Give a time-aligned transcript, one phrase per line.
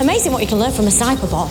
[0.00, 1.50] Amazing what you can learn from a sniper bot.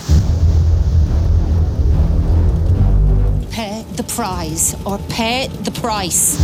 [3.52, 6.36] Pay the prize or pay the price.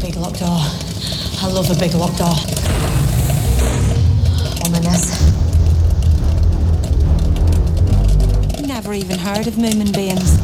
[0.00, 0.60] Big locked door.
[1.42, 2.34] I love a big locked door.
[4.64, 5.28] Ominous.
[8.66, 10.40] Never even heard of Moomin beings.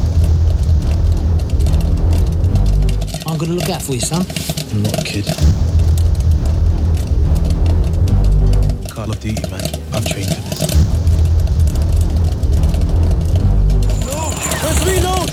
[3.25, 4.23] I'm gonna look out for you, son.
[4.71, 5.66] I'm not a kid.
[9.07, 9.63] Call of Duty, man.
[9.93, 10.67] I've trained for this.
[14.03, 14.19] No!
[14.59, 15.29] Where's the reload?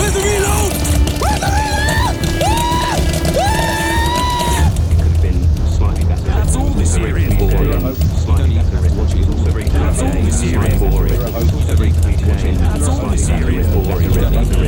[0.00, 0.72] Where's the reload?
[1.20, 1.52] Where's the
[4.96, 5.44] could have been
[5.76, 6.24] slightly better.
[6.24, 7.94] That's all this Very boring.
[8.16, 11.12] Slightly better written, is also very That's all this very boring.
[11.12, 12.56] Very cliche.
[12.56, 14.08] That's all this Slightly very boring.
[14.08, 14.64] Better written, better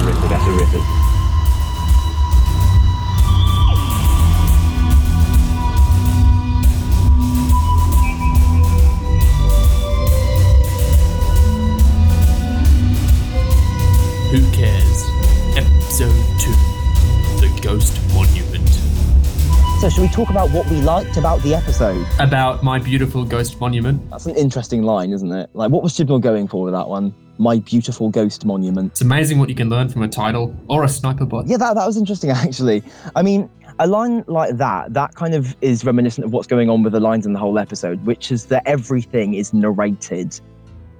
[0.00, 0.97] written, better written,
[14.30, 15.08] Who cares?
[15.56, 16.50] Episode 2
[17.40, 18.68] The Ghost Monument.
[19.80, 22.06] So, should we talk about what we liked about the episode?
[22.18, 24.10] About my beautiful ghost monument.
[24.10, 25.48] That's an interesting line, isn't it?
[25.54, 27.14] Like, what was Chibnall going for with that one?
[27.38, 28.92] My beautiful ghost monument.
[28.92, 31.46] It's amazing what you can learn from a title or a sniper bot.
[31.46, 32.82] Yeah, that, that was interesting, actually.
[33.16, 33.48] I mean,
[33.78, 37.00] a line like that, that kind of is reminiscent of what's going on with the
[37.00, 40.38] lines in the whole episode, which is that everything is narrated,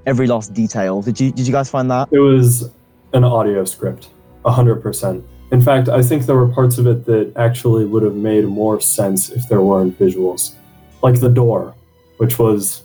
[0.07, 1.03] every last detail.
[1.03, 2.09] Did you, did you guys find that?
[2.11, 2.71] It was
[3.13, 4.11] an audio script,
[4.45, 5.25] 100%.
[5.51, 8.81] In fact, I think there were parts of it that actually would have made more
[8.81, 10.55] sense if there weren't visuals.
[11.03, 11.75] Like the door,
[12.19, 12.83] which was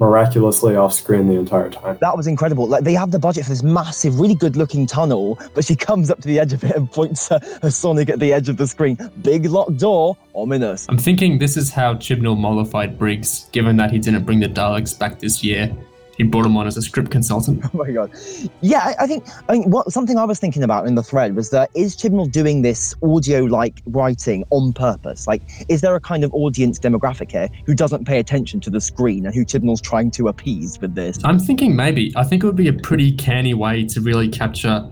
[0.00, 1.96] miraculously off screen the entire time.
[2.00, 2.66] That was incredible.
[2.66, 6.20] Like they have the budget for this massive, really good-looking tunnel, but she comes up
[6.20, 8.66] to the edge of it and points her, her Sonic at the edge of the
[8.66, 8.98] screen.
[9.22, 10.86] Big locked door, ominous.
[10.88, 14.98] I'm thinking this is how Chibnall mollified Briggs, given that he didn't bring the Daleks
[14.98, 15.74] back this year.
[16.16, 17.64] He brought him on as a script consultant.
[17.74, 18.12] Oh my god.
[18.60, 21.50] Yeah, I, think I mean what something I was thinking about in the thread was
[21.50, 25.26] that is Chibnall doing this audio like writing on purpose?
[25.26, 28.80] Like, is there a kind of audience demographic here who doesn't pay attention to the
[28.80, 31.18] screen and who Chibnall's trying to appease with this?
[31.24, 32.12] I'm thinking maybe.
[32.16, 34.88] I think it would be a pretty canny way to really capture.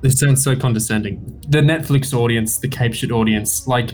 [0.00, 1.44] This sounds so condescending.
[1.48, 3.66] The Netflix audience, the Cape Shit audience.
[3.66, 3.92] Like,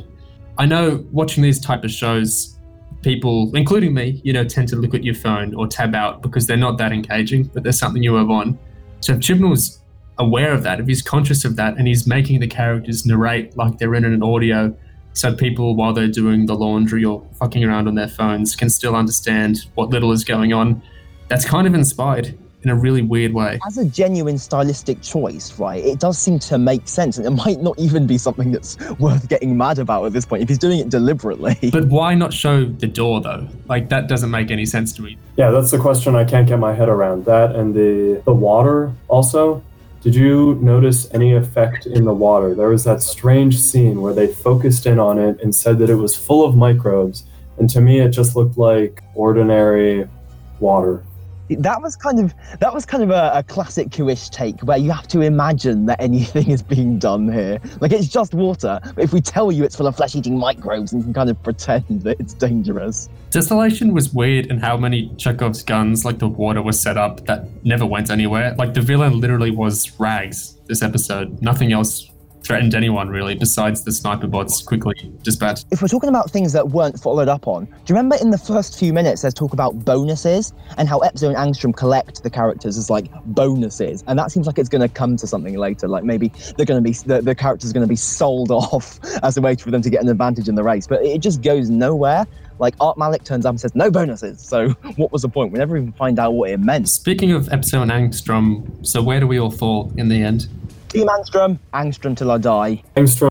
[0.59, 2.59] I know watching these type of shows,
[3.03, 6.47] people, including me, you know, tend to look at your phone or tab out because
[6.47, 8.59] they're not that engaging, but there's something you have on.
[9.01, 9.83] So if Chibnall's
[10.19, 13.79] aware of that, if he's conscious of that, and he's making the characters narrate like
[13.79, 14.75] they're in an audio,
[15.15, 18.97] so people while they're doing the laundry or fucking around on their phones can still
[18.97, 20.83] understand what little is going on.
[21.29, 23.59] That's kind of inspired in a really weird way.
[23.67, 27.19] As a genuine stylistic choice, right, it does seem to make sense.
[27.19, 30.43] And it might not even be something that's worth getting mad about at this point
[30.43, 31.59] if he's doing it deliberately.
[31.73, 33.49] But why not show the door though?
[33.67, 35.17] Like that doesn't make any sense to me.
[35.37, 37.25] Yeah, that's the question I can't get my head around.
[37.25, 39.63] That and the the water also.
[40.03, 42.55] Did you notice any effect in the water?
[42.57, 45.95] There was that strange scene where they focused in on it and said that it
[45.95, 47.25] was full of microbes,
[47.59, 50.09] and to me it just looked like ordinary
[50.59, 51.05] water.
[51.57, 54.91] That was kind of that was kind of a, a classic Q-ish take where you
[54.91, 57.61] have to imagine that anything is being done here.
[57.81, 61.03] Like it's just water, but if we tell you it's full of flesh-eating microbes, you
[61.03, 63.09] can kind of pretend that it's dangerous.
[63.31, 67.49] Desolation was weird in how many Chekhov's guns, like the water, was set up that
[67.65, 68.55] never went anywhere.
[68.59, 71.41] Like the villain literally was rags this episode.
[71.43, 72.12] Nothing else
[72.45, 75.67] threatened anyone really, besides the sniper bots quickly dispatched.
[75.71, 78.39] If we're talking about things that weren't followed up on, do you remember in the
[78.39, 82.77] first few minutes there's talk about bonuses and how Epzo and Angstrom collect the characters
[82.77, 85.89] as like bonuses, and that seems like it's going to come to something later.
[85.89, 88.99] Like maybe they're going to be the, the characters are going to be sold off
[89.23, 91.43] as a way for them to get an advantage in the race, but it just
[91.43, 92.27] goes nowhere.
[92.59, 94.41] Like Art Malik turns up and says no bonuses.
[94.41, 95.53] So what was the point?
[95.53, 96.89] We never even find out what it meant.
[96.89, 100.47] Speaking of Epzo and Angstrom, so where do we all fall in the end?
[100.93, 102.83] Team Angstrom, Angstrom till I die.
[102.97, 103.31] Angstrom.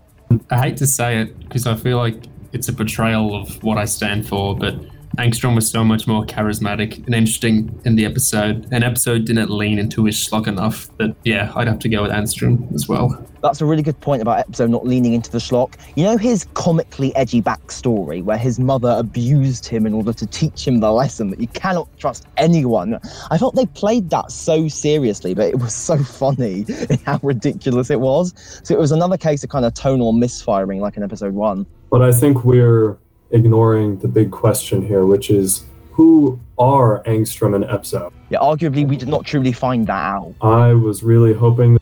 [0.50, 2.16] I hate to say it because I feel like
[2.52, 4.74] it's a betrayal of what I stand for, but
[5.18, 8.66] Angstrom was so much more charismatic and interesting in the episode.
[8.72, 12.10] An episode didn't lean into his schlock enough that, yeah, I'd have to go with
[12.10, 13.22] Angstrom as well.
[13.42, 15.74] That's a really good point about episode not leaning into the schlock.
[15.96, 20.66] You know his comically edgy backstory where his mother abused him in order to teach
[20.66, 22.98] him the lesson that you cannot trust anyone.
[23.30, 27.90] I thought they played that so seriously, but it was so funny in how ridiculous
[27.90, 28.32] it was.
[28.64, 31.66] So it was another case of kind of tonal misfiring like in episode one.
[31.90, 32.96] But I think we're
[33.32, 38.12] ignoring the big question here, which is who are Angstrom and Epzo?
[38.30, 40.34] Yeah, arguably we did not truly find that out.
[40.40, 41.78] I was really hoping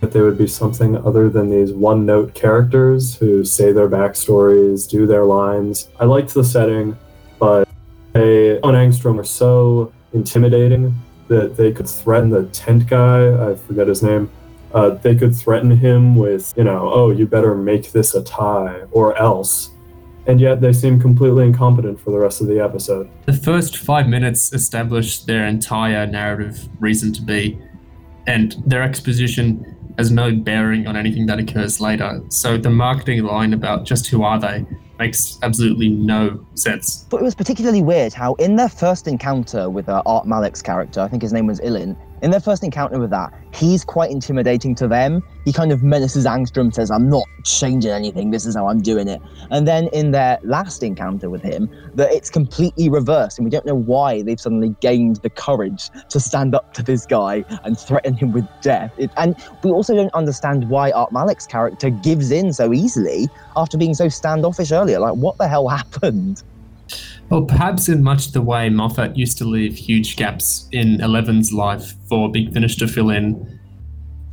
[0.00, 4.88] that they would be something other than these one note characters who say their backstories,
[4.88, 5.88] do their lines.
[5.98, 6.96] I liked the setting,
[7.38, 7.68] but
[8.12, 10.94] they and Angstrom are so intimidating
[11.28, 14.30] that they could threaten the tent guy, I forget his name.
[14.72, 18.82] Uh, they could threaten him with, you know, oh, you better make this a tie
[18.92, 19.70] or else.
[20.30, 23.10] And yet they seem completely incompetent for the rest of the episode.
[23.26, 27.60] The first five minutes establish their entire narrative reason to be,
[28.28, 32.22] and their exposition has no bearing on anything that occurs later.
[32.28, 34.64] So the marketing line about just who are they
[35.00, 37.06] makes absolutely no sense.
[37.10, 41.00] But it was particularly weird how in their first encounter with uh, Art Malik's character,
[41.00, 44.74] I think his name was Ilin, in their first encounter with that, he's quite intimidating
[44.76, 45.22] to them.
[45.44, 49.08] He kind of menaces Angstrom, says, I'm not changing anything, this is how I'm doing
[49.08, 49.20] it.
[49.50, 53.66] And then in their last encounter with him, that it's completely reversed, and we don't
[53.66, 58.14] know why they've suddenly gained the courage to stand up to this guy and threaten
[58.14, 58.92] him with death.
[58.98, 63.78] It, and we also don't understand why Art Malik's character gives in so easily after
[63.78, 65.00] being so standoffish earlier.
[65.00, 66.42] Like, what the hell happened?
[67.30, 71.94] Well, perhaps in much the way Moffat used to leave huge gaps in Eleven's life
[72.08, 73.60] for Big Finish to fill in,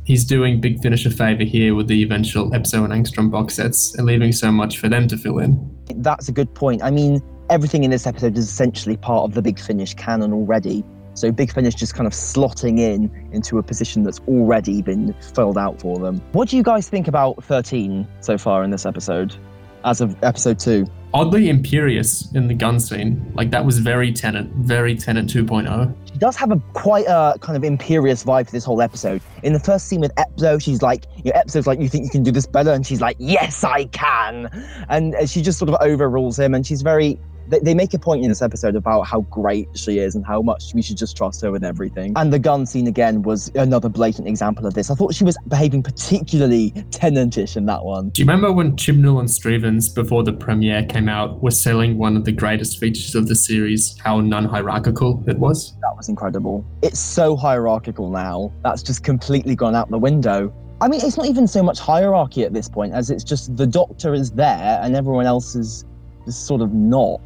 [0.04, 3.94] he's doing Big Finish a favour here with the eventual Epzo and Angstrom box sets
[3.94, 5.78] and leaving so much for them to fill in.
[5.94, 6.82] That's a good point.
[6.82, 10.84] I mean, everything in this episode is essentially part of the Big Finish canon already.
[11.14, 15.56] So Big Finish just kind of slotting in into a position that's already been filled
[15.56, 16.20] out for them.
[16.32, 19.36] What do you guys think about 13 so far in this episode,
[19.84, 20.84] as of episode two?
[21.14, 23.32] Oddly imperious in the gun scene.
[23.34, 25.94] Like that was very Tennant, very Tennant 2.0.
[26.12, 29.22] She does have a quite a kind of imperious vibe for this whole episode.
[29.42, 32.10] In the first scene with Epzo, she's like, you know, Epzo's like, you think you
[32.10, 32.72] can do this better?
[32.72, 34.50] And she's like, yes, I can.
[34.90, 36.54] And uh, she just sort of overrules him.
[36.54, 37.18] And she's very,
[37.48, 40.42] they, they make a point in this episode about how great she is and how
[40.42, 42.12] much we should just trust her with everything.
[42.16, 44.90] And the gun scene again was another blatant example of this.
[44.90, 48.10] I thought she was behaving particularly Tennantish in that one.
[48.10, 52.16] Do you remember when Chibnall and Strevens, before the premiere came out, were selling one
[52.16, 55.74] of the greatest features of the series, how non hierarchical it was?
[55.80, 56.64] That was incredible.
[56.82, 58.52] It's so hierarchical now.
[58.62, 60.52] That's just completely gone out the window.
[60.80, 63.66] I mean, it's not even so much hierarchy at this point as it's just the
[63.66, 65.84] doctor is there and everyone else is
[66.24, 67.20] just sort of not.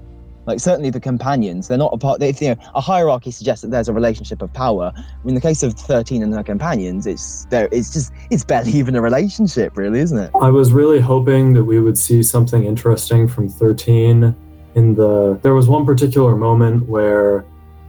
[0.46, 2.22] Like certainly the companions, they're not a part.
[2.22, 4.92] If you know, a hierarchy suggests that there's a relationship of power.
[5.24, 7.68] In the case of thirteen and her companions, it's there.
[7.70, 10.30] It's just it's barely even a relationship, really, isn't it?
[10.40, 14.34] I was really hoping that we would see something interesting from 13
[14.74, 17.44] in the there was one particular moment where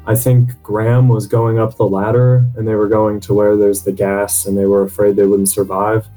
[0.05, 3.83] I think Graham was going up the ladder and they were going to where there's
[3.83, 6.07] the gas and they were afraid they wouldn't survive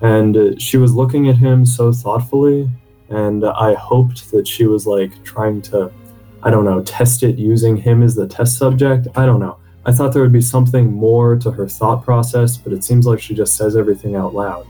[0.00, 2.70] and she was looking at him so thoughtfully
[3.14, 5.92] and I hoped that she was like trying to
[6.42, 9.08] I don't know test it using him as the test subject.
[9.16, 9.58] I don't know.
[9.86, 13.20] I thought there would be something more to her thought process but it seems like
[13.20, 14.66] she just says everything out loud.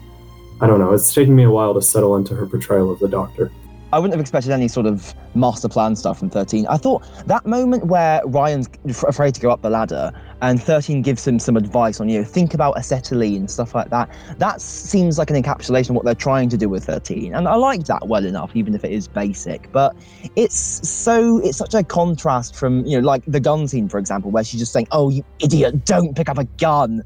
[0.61, 0.93] I don't know.
[0.93, 3.50] It's taking me a while to settle into her portrayal of the doctor
[3.94, 6.67] I wouldn't have expected any sort of master plan stuff from 13.
[6.67, 8.69] I thought that moment where Ryan's
[9.06, 10.11] afraid to go up the ladder
[10.43, 14.11] and 13 gives him some advice on, you know, think about acetylene, stuff like that.
[14.38, 17.37] That seems like an encapsulation of what they're trying to do with 13.
[17.37, 19.70] And I like that well enough, even if it is basic.
[19.70, 19.94] But
[20.35, 20.56] it's
[20.88, 24.43] so, it's such a contrast from, you know, like the gun scene, for example, where
[24.43, 27.05] she's just saying, oh, you idiot, don't pick up a gun.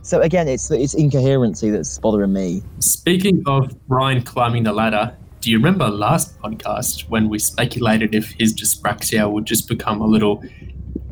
[0.00, 2.62] So again, it's it's incoherency that's bothering me.
[2.78, 8.30] Speaking of Ryan climbing the ladder, do you remember last podcast when we speculated if
[8.38, 10.42] his dyspraxia would just become a little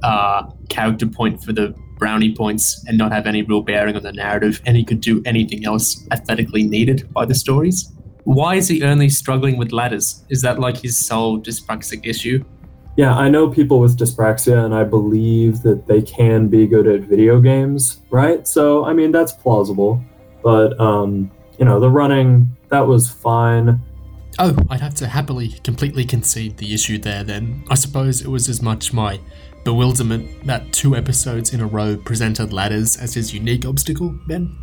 [0.03, 4.13] uh, character point for the brownie points and not have any real bearing on the
[4.13, 7.93] narrative, and he could do anything else aesthetically needed by the stories?
[8.25, 10.25] Why is he only struggling with ladders?
[10.29, 12.45] Is that like his sole dyspraxic issue?
[12.97, 17.01] Yeah, I know people with dyspraxia, and I believe that they can be good at
[17.03, 18.47] video games, right?
[18.47, 20.03] So, I mean, that's plausible.
[20.43, 23.81] But, um, you know, the running, that was fine.
[24.41, 27.65] Oh, I'd have to happily completely concede the issue there then.
[27.71, 29.19] I suppose it was as much my
[29.65, 34.57] bewilderment that two episodes in a row presented ladders as his unique obstacle then.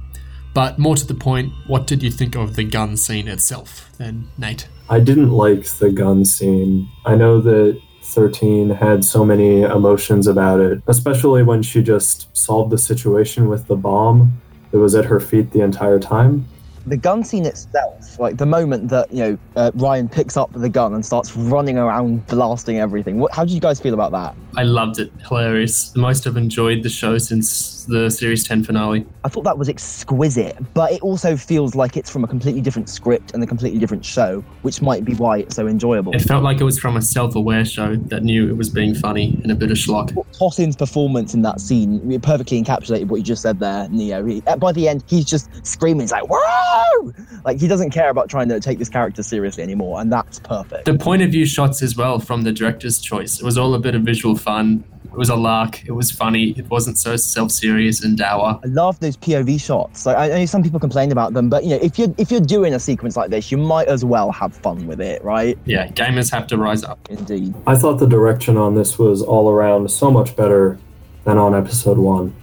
[0.53, 4.29] But more to the point, what did you think of the gun scene itself then,
[4.37, 4.69] Nate?
[4.89, 6.87] I didn't like the gun scene.
[7.05, 12.71] I know that 13 had so many emotions about it, especially when she just solved
[12.71, 14.41] the situation with the bomb
[14.71, 16.47] that was at her feet the entire time.
[16.87, 20.69] The gun scene itself, like the moment that you know uh, Ryan picks up the
[20.69, 23.19] gun and starts running around blasting everything.
[23.19, 24.35] What, how did you guys feel about that?
[24.57, 25.11] I loved it.
[25.27, 25.89] Hilarious.
[25.89, 29.05] The most I've enjoyed the show since the series 10 finale.
[29.23, 32.89] I thought that was exquisite, but it also feels like it's from a completely different
[32.89, 36.13] script and a completely different show, which might be why it's so enjoyable.
[36.13, 38.95] It felt like it was from a self aware show that knew it was being
[38.95, 40.13] funny and a bit of schlock.
[40.37, 44.25] Tosin's performance in that scene perfectly encapsulated what you just said there, Neo.
[44.25, 47.13] He, by the end, he's just screaming, he's like, whoa!
[47.43, 50.85] Like, he doesn't care about trying to take this character seriously anymore, and that's perfect.
[50.85, 53.39] The point of view shots as well from the director's choice.
[53.39, 54.83] It was all a bit of visual fun.
[55.05, 55.83] It was a lark.
[55.85, 56.49] It was funny.
[56.57, 58.59] It wasn't so self-serious and dour.
[58.63, 60.05] I love those POV shots.
[60.05, 62.41] Like, I know some people complain about them, but you know, if you're if you're
[62.41, 65.57] doing a sequence like this, you might as well have fun with it, right?
[65.65, 66.99] Yeah, gamers have to rise up.
[67.09, 67.53] Indeed.
[67.65, 70.77] I thought the direction on this was all around so much better
[71.23, 72.35] than on episode one.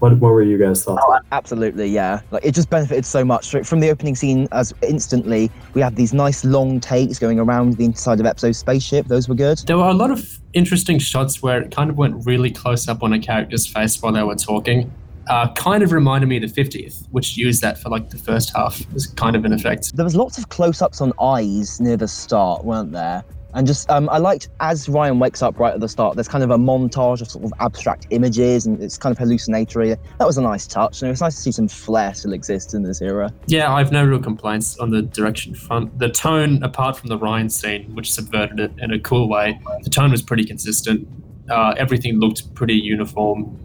[0.00, 1.02] What, what were you guys thoughts?
[1.06, 2.20] Oh, absolutely, yeah.
[2.30, 4.48] Like it just benefited so much Straight from the opening scene.
[4.52, 9.06] As instantly, we have these nice long takes going around the inside of Epzo's spaceship.
[9.06, 9.58] Those were good.
[9.58, 13.02] There were a lot of interesting shots where it kind of went really close up
[13.02, 14.90] on a character's face while they were talking.
[15.26, 18.54] Uh, kind of reminded me of the 50th, which used that for like the first
[18.54, 18.80] half.
[18.80, 19.96] It was kind of an effect.
[19.96, 23.24] There was lots of close-ups on eyes near the start, weren't there?
[23.54, 26.16] And just, um, I liked as Ryan wakes up right at the start.
[26.16, 29.90] There's kind of a montage of sort of abstract images, and it's kind of hallucinatory.
[30.18, 32.74] That was a nice touch, and it was nice to see some flair still exist
[32.74, 33.32] in this era.
[33.46, 35.98] Yeah, I've no real complaints on the direction front.
[35.98, 39.90] The tone, apart from the Ryan scene, which subverted it in a cool way, the
[39.90, 41.06] tone was pretty consistent.
[41.48, 43.56] Uh, everything looked pretty uniform.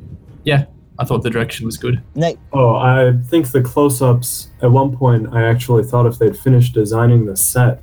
[0.44, 0.66] Yeah,
[1.00, 2.04] I thought the direction was good.
[2.14, 6.38] Nate, Oh, I think the close ups, at one point, I actually thought if they'd
[6.38, 7.82] finished designing the set,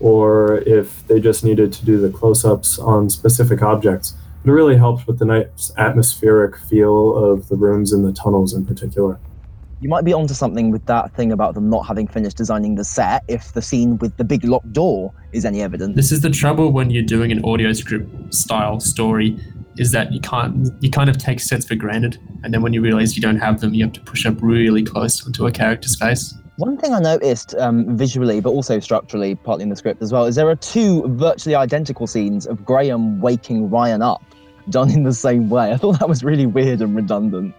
[0.00, 4.14] or if they just needed to do the close ups on specific objects,
[4.44, 8.64] it really helped with the nice atmospheric feel of the rooms and the tunnels in
[8.64, 9.18] particular.
[9.80, 12.84] you might be onto something with that thing about them not having finished designing the
[12.84, 13.22] set.
[13.28, 15.94] If the scene with the big locked door is any evidence.
[15.94, 19.38] This is the trouble when you're doing an audio script style story,
[19.76, 22.80] is that you can't you kind of take sets for granted, and then when you
[22.80, 25.96] realize you don't have them, you have to push up really close onto a character's
[25.96, 26.34] face.
[26.58, 30.24] One thing I noticed um, visually, but also structurally, partly in the script as well,
[30.24, 34.24] is there are two virtually identical scenes of Graham waking Ryan up,
[34.68, 35.70] done in the same way.
[35.72, 37.54] I thought that was really weird and redundant.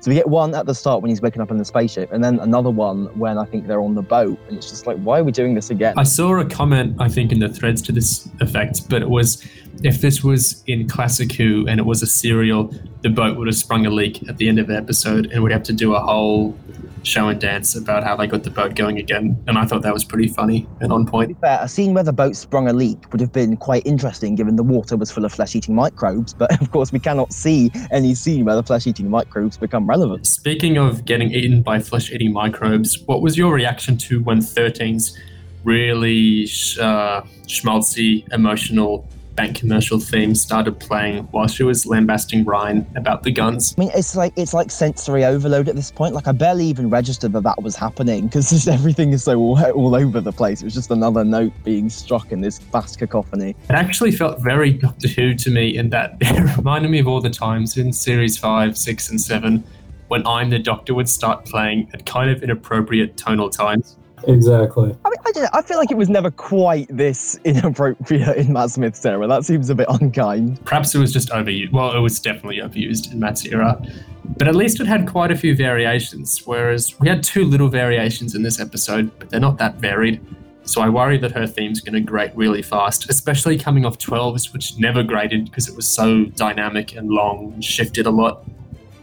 [0.00, 2.24] So we get one at the start when he's waking up in the spaceship, and
[2.24, 5.20] then another one when I think they're on the boat, and it's just like, why
[5.20, 5.94] are we doing this again?
[5.96, 9.46] I saw a comment, I think, in the threads to this effect, but it was
[9.84, 13.56] if this was in Classic Who and it was a serial, the boat would have
[13.56, 16.00] sprung a leak at the end of the episode and we'd have to do a
[16.00, 16.56] whole
[17.02, 19.42] show and dance about how they got the boat going again.
[19.46, 21.38] And I thought that was pretty funny and on point.
[21.40, 24.56] fair, a scene where the boat sprung a leak would have been quite interesting given
[24.56, 28.14] the water was full of flesh eating microbes, but of course we cannot see any
[28.14, 30.26] scene where the flesh eating microbes become relevant.
[30.26, 35.18] Speaking of getting eaten by flesh eating microbes, what was your reaction to when 13's
[35.64, 39.08] really sh- uh, schmaltzy, emotional
[39.48, 43.74] commercial theme started playing while she was lambasting Ryan about the guns?
[43.76, 46.14] I mean, it's like it's like sensory overload at this point.
[46.14, 49.94] Like I barely even registered that that was happening because everything is so all, all
[49.94, 50.62] over the place.
[50.62, 53.50] It was just another note being struck in this vast cacophony.
[53.68, 57.20] It actually felt very Doctor Who to me in that it reminded me of all
[57.20, 59.64] the times in series 5, 6, and 7
[60.08, 63.96] when I'm the Doctor would start playing at kind of inappropriate tonal times.
[64.26, 64.96] Exactly.
[65.04, 65.50] I mean, I don't.
[65.52, 69.26] I feel like it was never quite this inappropriate in Matt Smith's era.
[69.26, 70.64] That seems a bit unkind.
[70.64, 71.72] Perhaps it was just overused.
[71.72, 73.80] Well, it was definitely overused in Matt's era.
[74.24, 78.34] But at least it had quite a few variations, whereas we had two little variations
[78.34, 80.20] in this episode, but they're not that varied.
[80.64, 84.52] So I worry that her theme's going to grate really fast, especially coming off 12s,
[84.52, 88.44] which never grated because it was so dynamic and long and shifted a lot.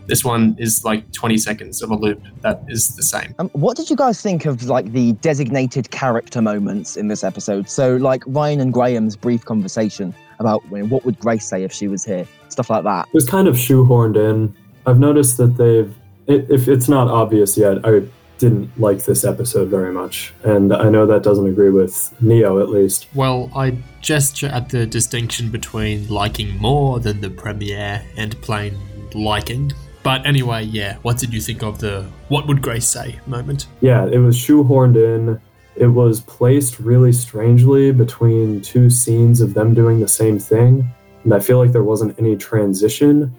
[0.10, 3.36] This one is like 20 seconds of a loop that is the same.
[3.38, 7.70] Um, what did you guys think of like the designated character moments in this episode?
[7.70, 11.72] So like Ryan and Graham's brief conversation about you know, what would Grace say if
[11.72, 13.08] she was here, stuff like that.
[13.08, 14.56] It was kind of shoehorned in.
[14.88, 18.02] I've noticed that they've, it, if it's not obvious yet, I
[18.40, 20.34] didn't like this episode very much.
[20.44, 23.08] And I know that doesn't agree with Neo, at least.
[23.14, 28.76] Well, I gesture at the distinction between liking more than the premiere and plain
[29.14, 29.72] liking.
[30.10, 33.68] But anyway, yeah, what did you think of the what would Grace say moment?
[33.80, 35.40] Yeah, it was shoehorned in.
[35.76, 40.90] It was placed really strangely between two scenes of them doing the same thing.
[41.24, 43.32] And I feel like there wasn't any transition.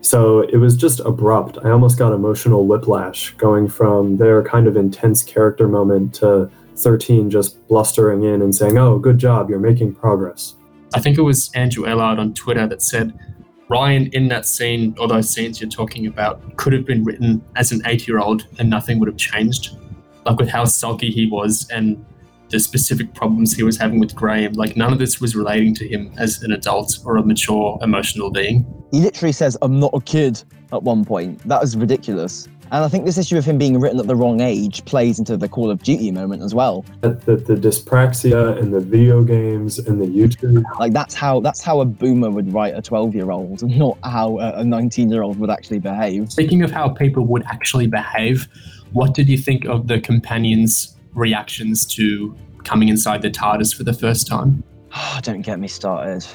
[0.00, 1.58] So it was just abrupt.
[1.62, 7.28] I almost got emotional whiplash going from their kind of intense character moment to 13
[7.28, 10.54] just blustering in and saying, Oh, good job, you're making progress.
[10.94, 13.12] I think it was Andrew Ellard on Twitter that said
[13.68, 17.72] Ryan in that scene or those scenes you're talking about could have been written as
[17.72, 19.76] an eight year old and nothing would have changed.
[20.24, 22.04] Like with how sulky he was and
[22.50, 24.52] the specific problems he was having with Graham.
[24.52, 28.30] Like none of this was relating to him as an adult or a mature emotional
[28.30, 28.64] being.
[28.92, 30.42] He literally says, I'm not a kid
[30.72, 31.40] at one point.
[31.48, 32.48] That is ridiculous.
[32.74, 35.36] And I think this issue of him being written at the wrong age plays into
[35.36, 36.84] the Call of Duty moment as well.
[37.02, 40.64] That the, the dyspraxia and the video games and the YouTube.
[40.80, 43.96] Like that's how that's how a boomer would write a 12 year old, and not
[44.02, 46.32] how a 19 year old would actually behave.
[46.32, 48.48] Speaking of how people would actually behave,
[48.90, 53.94] what did you think of the companions' reactions to coming inside the TARDIS for the
[53.94, 54.64] first time?
[55.22, 56.26] Don't get me started.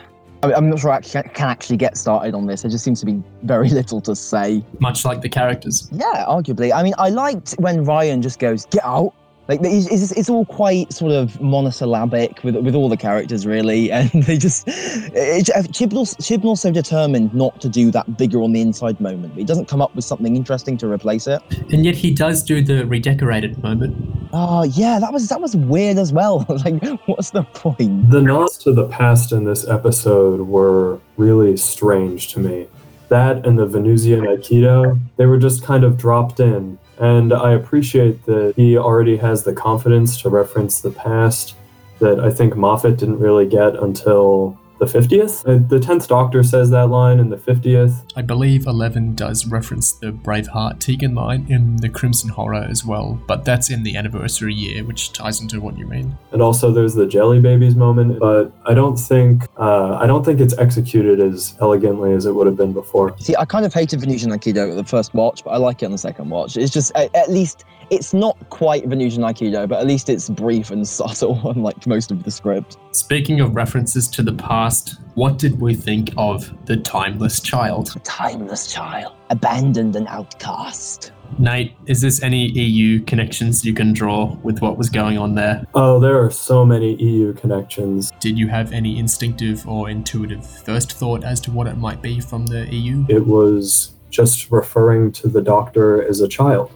[0.41, 2.61] I'm not sure I can actually get started on this.
[2.61, 4.63] There just seems to be very little to say.
[4.79, 5.89] Much like the characters.
[5.91, 6.73] Yeah, arguably.
[6.73, 9.13] I mean, I liked when Ryan just goes, "Get out."
[9.49, 13.91] Like it's, it's, it's all quite sort of monosyllabic with with all the characters really,
[13.91, 18.61] and they just it, Chibnall's, Chibnall's so determined not to do that bigger on the
[18.61, 19.33] inside moment.
[19.33, 21.41] He doesn't come up with something interesting to replace it.
[21.73, 23.97] And yet he does do the redecorated moment.
[24.33, 26.45] Oh yeah, that was that was weird as well.
[26.63, 28.11] like, what's the point?
[28.11, 32.67] The nods to the past in this episode were really strange to me.
[33.07, 36.77] That and the Venusian Aikido, they were just kind of dropped in.
[36.99, 41.55] And I appreciate that he already has the confidence to reference the past
[41.99, 45.41] that I think Moffat didn't really get until the 50th.
[45.47, 48.03] Uh, The 10th Doctor says that line in the 50th.
[48.15, 53.19] I believe Eleven does reference the Braveheart Tegan line in the Crimson Horror as well,
[53.27, 56.17] but that's in the anniversary year, which ties into what you mean.
[56.31, 60.39] And also there's the Jelly Babies moment, but I don't think uh, I don't think
[60.39, 63.15] it's executed as elegantly as it would have been before.
[63.19, 65.85] See, I kind of hated Venusian Aikido at the first watch, but I like it
[65.85, 66.57] on the second watch.
[66.57, 70.69] It's just at, at least it's not quite Venusian Aikido, but at least it's brief
[70.71, 72.77] and subtle, unlike most of the script.
[72.91, 74.68] Speaking of references to the past,
[75.15, 77.91] what did we think of the timeless child?
[77.95, 81.11] A timeless child, abandoned and outcast.
[81.37, 85.65] Nate, is this any EU connections you can draw with what was going on there?
[85.75, 88.11] Oh, there are so many EU connections.
[88.19, 92.19] Did you have any instinctive or intuitive first thought as to what it might be
[92.19, 93.05] from the EU?
[93.09, 96.71] It was just referring to the doctor as a child.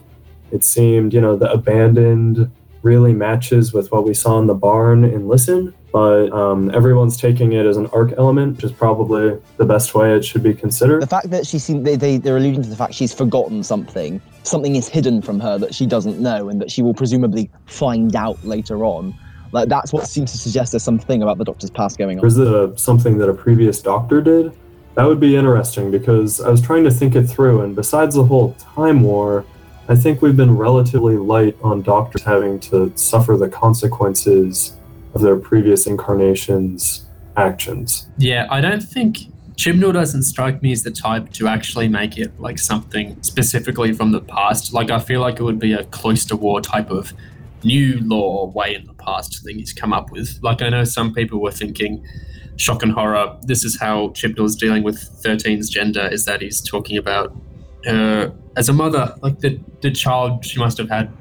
[0.52, 2.50] It seemed, you know, the abandoned
[2.82, 7.52] really matches with what we saw in the barn in Listen, but um, everyone's taking
[7.52, 11.00] it as an arc element, which is probably the best way it should be considered.
[11.00, 14.20] The fact that she seems they, they they're alluding to the fact she's forgotten something,
[14.42, 18.16] something is hidden from her that she doesn't know, and that she will presumably find
[18.16, 19.14] out later on.
[19.52, 22.26] Like that's what seems to suggest there's something about the Doctor's past going Or on.
[22.26, 24.52] is it a, something that a previous doctor did?
[24.96, 28.24] That would be interesting because I was trying to think it through, and besides the
[28.24, 29.44] whole time war,
[29.88, 34.74] I think we've been relatively light on doctors having to suffer the consequences
[35.14, 38.08] of their previous incarnations' actions.
[38.18, 39.18] Yeah, I don't think
[39.56, 44.12] Chibnall doesn't strike me as the type to actually make it like something specifically from
[44.12, 44.72] the past.
[44.72, 47.12] Like I feel like it would be a cloister war type of
[47.62, 50.38] new law way in the past thing he's come up with.
[50.42, 52.04] Like I know some people were thinking
[52.56, 53.36] shock and horror.
[53.42, 57.34] This is how Chibnall's dealing with 13's gender is that he's talking about
[57.84, 61.12] her as a mother, like the the child she must have had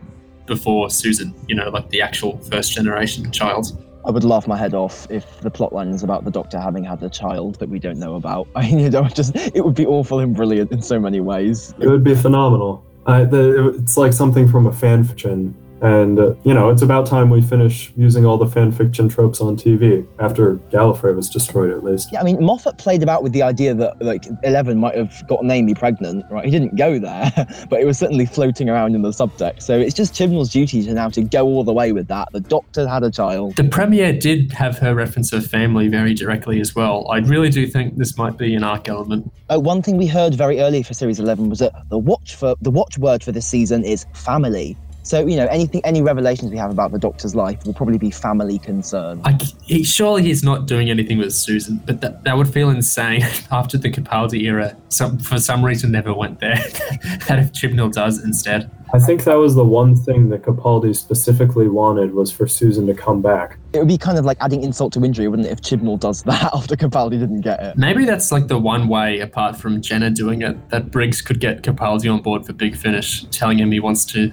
[0.46, 3.78] before Susan, you know, like the actual first generation child.
[4.06, 7.02] I would laugh my head off if the plotline is about the Doctor having had
[7.04, 8.48] a child that we don't know about.
[8.56, 11.74] I mean, you know, just it would be awful and brilliant in so many ways.
[11.80, 12.86] It would be phenomenal.
[13.06, 15.56] I, the, it's like something from a fan fiction.
[15.84, 19.42] And, uh, you know, it's about time we finish using all the fan fiction tropes
[19.42, 22.08] on TV after Gallifrey was destroyed, at least.
[22.14, 25.52] Yeah, I mean, Moffat played about with the idea that like Eleven might have gotten
[25.52, 26.46] Amy pregnant, right?
[26.46, 27.34] He didn't go there,
[27.70, 29.64] but it was certainly floating around in the subtext.
[29.64, 32.30] So it's just Chibnall's duty to now to go all the way with that.
[32.32, 33.58] The Doctor had a child.
[33.58, 37.12] The premiere did have her reference her family very directly as well.
[37.12, 39.30] I really do think this might be an arc element.
[39.52, 42.56] Uh, one thing we heard very early for Series Eleven was that the watch for
[42.62, 44.78] the watchword for this season is family.
[45.04, 48.10] So you know, anything, any revelations we have about the Doctor's life will probably be
[48.10, 49.22] family concern.
[49.26, 53.22] I, he, surely he's not doing anything with Susan, but that, that would feel insane
[53.52, 54.76] after the Capaldi era.
[54.88, 56.56] Some, for some reason, never went there.
[57.28, 58.72] that if Chibnall does instead.
[58.94, 62.94] I think that was the one thing that Capaldi specifically wanted was for Susan to
[62.94, 63.58] come back.
[63.74, 66.22] It would be kind of like adding insult to injury, wouldn't it, if Chibnall does
[66.24, 67.76] that after Capaldi didn't get it?
[67.76, 71.64] Maybe that's like the one way, apart from Jenna doing it, that Briggs could get
[71.64, 74.32] Capaldi on board for Big Finish, telling him he wants to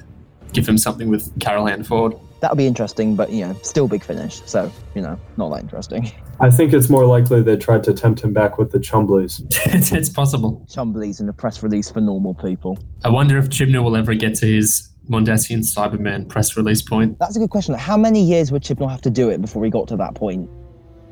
[0.52, 2.14] give him something with Carole Ann Ford.
[2.40, 4.42] That would be interesting, but you know, still big finish.
[4.46, 6.10] So you know, not that interesting.
[6.40, 9.44] I think it's more likely they tried to tempt him back with the Chumblies.
[9.74, 10.64] it's, it's possible.
[10.68, 12.78] Chumblies in a press release for normal people.
[13.04, 17.18] I wonder if Chibnall will ever get to his Mondasian Cyberman press release point.
[17.18, 17.74] That's a good question.
[17.74, 20.48] How many years would Chibnall have to do it before he got to that point,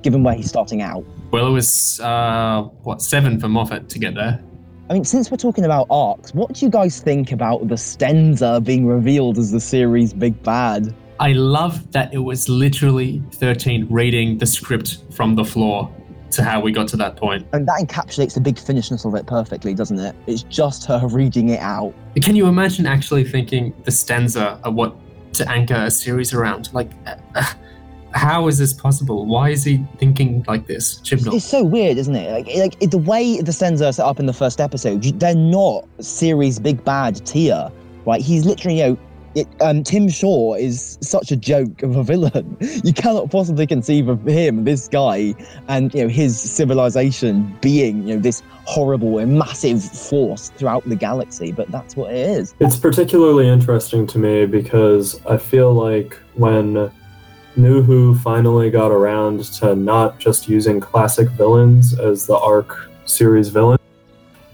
[0.03, 1.05] given where he's starting out?
[1.31, 4.42] Well, it was, uh, what, seven for Moffat to get there.
[4.90, 8.64] I mean, since we're talking about arcs, what do you guys think about the Stenza
[8.64, 10.94] being revealed as the series' big bad?
[11.20, 15.94] I love that it was literally 13 reading the script from the floor
[16.31, 17.46] to how we got to that point.
[17.53, 20.16] And that encapsulates the big finishness of it perfectly, doesn't it?
[20.27, 21.92] It's just her reading it out.
[22.22, 24.96] Can you imagine actually thinking the Stenza are what
[25.35, 26.72] to anchor a series around?
[26.72, 27.44] Like, uh,
[28.12, 29.27] how is this possible?
[29.27, 31.35] Why is he thinking like this, Chibnall?
[31.35, 32.31] It's so weird, isn't it?
[32.33, 35.12] Like, like it- the way the Stenza are set up in the first episode, you-
[35.12, 37.71] they're not series big bad tier,
[38.07, 38.21] right?
[38.21, 38.99] He's literally, you know,
[39.35, 42.57] it, um, Tim Shaw is such a joke of a villain.
[42.83, 45.35] You cannot possibly conceive of him, this guy,
[45.68, 50.97] and you know his civilization being, you know, this horrible and massive force throughout the
[50.97, 51.53] galaxy.
[51.53, 52.55] But that's what it is.
[52.61, 56.90] It's particularly interesting to me because I feel like when
[57.55, 63.79] Who finally got around to not just using classic villains as the Arc series villain,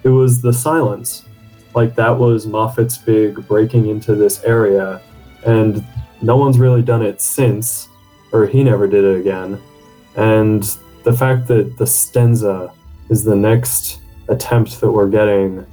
[0.05, 1.25] it was the Silence.
[1.75, 5.03] Like that was Moffat's big breaking into this area,
[5.45, 5.85] and
[6.23, 7.89] no one's really done it since,
[8.33, 9.61] or he never did it again.
[10.17, 10.63] And
[11.03, 12.73] the fact that the Stenza
[13.11, 15.67] is the next attempt that we're getting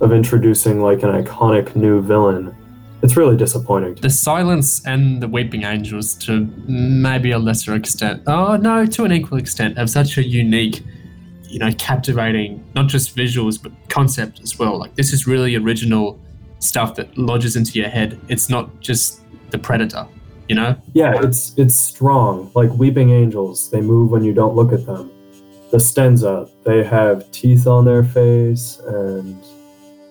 [0.00, 2.56] of introducing like an iconic new villain.
[3.02, 3.94] It's really disappointing.
[3.94, 9.12] The silence and the weeping angels, to maybe a lesser extent, oh no, to an
[9.12, 10.82] equal extent, have such a unique,
[11.44, 14.78] you know, captivating, not just visuals, but concept as well.
[14.78, 16.20] Like, this is really original
[16.58, 18.20] stuff that lodges into your head.
[18.28, 20.06] It's not just the predator,
[20.48, 20.76] you know?
[20.92, 22.50] Yeah, it's it's strong.
[22.54, 25.10] Like weeping angels, they move when you don't look at them.
[25.70, 29.42] The Stenza, they have teeth on their face and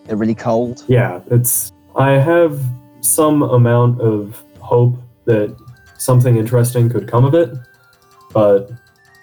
[0.06, 0.84] They're really cold.
[0.88, 2.60] yeah, it's I have
[3.02, 5.56] some amount of hope that
[5.98, 7.54] something interesting could come of it,
[8.34, 8.72] but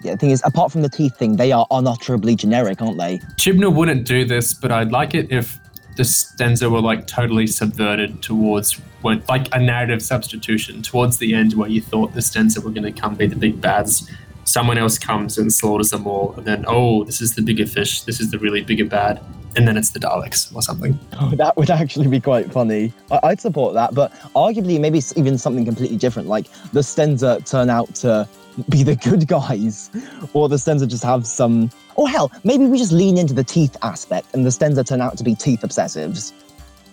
[0.03, 3.17] Yeah, the thing is, apart from the teeth thing, they are unutterably generic, aren't they?
[3.35, 5.57] Chibnall wouldn't do this, but I'd like it if
[5.95, 11.53] the Stenza were like totally subverted towards what, like a narrative substitution towards the end
[11.53, 14.09] where you thought the Stenza were going to come be the big bads.
[14.43, 18.03] Someone else comes and slaughters them all, and then, oh, this is the bigger fish,
[18.03, 19.19] this is the really bigger bad,
[19.57, 20.97] and then it's the Daleks or something.
[21.19, 22.93] Oh, that would actually be quite funny.
[23.11, 26.27] I- I'd support that, but arguably, maybe it's even something completely different.
[26.29, 28.27] Like the Stenza turn out to
[28.69, 29.89] be the good guys,
[30.33, 31.69] or the Stenza just have some.
[31.95, 35.17] Or hell, maybe we just lean into the teeth aspect, and the Stenza turn out
[35.17, 36.31] to be teeth obsessives,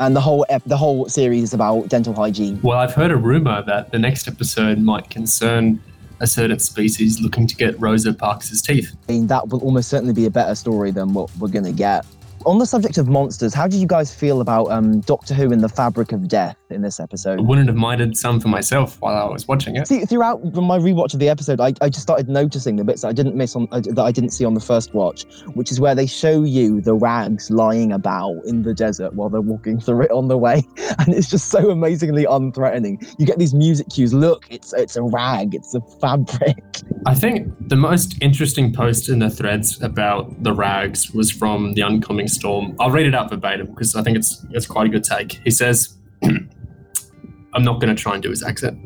[0.00, 2.59] and the whole ep- the whole series is about dental hygiene.
[2.62, 5.81] Well, I've heard a rumor that the next episode might concern
[6.20, 8.94] a certain species looking to get Rosa Parks' teeth.
[9.09, 12.07] I mean, that will almost certainly be a better story than what we're gonna get.
[12.46, 15.62] On the subject of monsters, how did you guys feel about um, Doctor Who and
[15.62, 17.38] the Fabric of Death in this episode?
[17.38, 19.88] I wouldn't have minded some for myself while I was watching it.
[19.88, 23.09] See, throughout my rewatch of the episode, I, I just started noticing the bits that
[23.09, 25.80] I didn't miss on uh, that I didn't see on the first watch, which is
[25.80, 30.02] where they show you the rags lying about in the desert while they're walking through
[30.02, 30.62] it on the way,
[30.98, 33.14] and it's just so amazingly unthreatening.
[33.18, 34.12] You get these music cues.
[34.12, 36.62] Look, it's it's a rag, it's a fabric.
[37.07, 41.83] I think the most interesting post in the threads about the rags was from the
[41.83, 42.76] oncoming storm.
[42.80, 45.40] I'll read it out verbatim because I think it's it's quite a good take.
[45.44, 48.78] He says, "I'm not going to try and do his accent.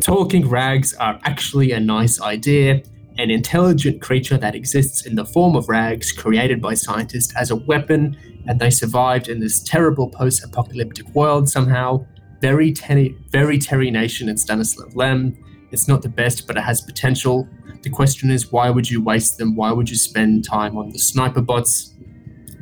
[0.00, 2.82] Talking rags are actually a nice idea."
[3.18, 7.56] An intelligent creature that exists in the form of rags, created by scientists as a
[7.56, 8.14] weapon,
[8.46, 12.04] and they survived in this terrible post-apocalyptic world somehow.
[12.42, 15.34] Very, Terry, very Terry Nation and Stanislav Lem.
[15.70, 17.48] It's not the best, but it has potential.
[17.82, 19.56] The question is, why would you waste them?
[19.56, 21.94] Why would you spend time on the sniper bots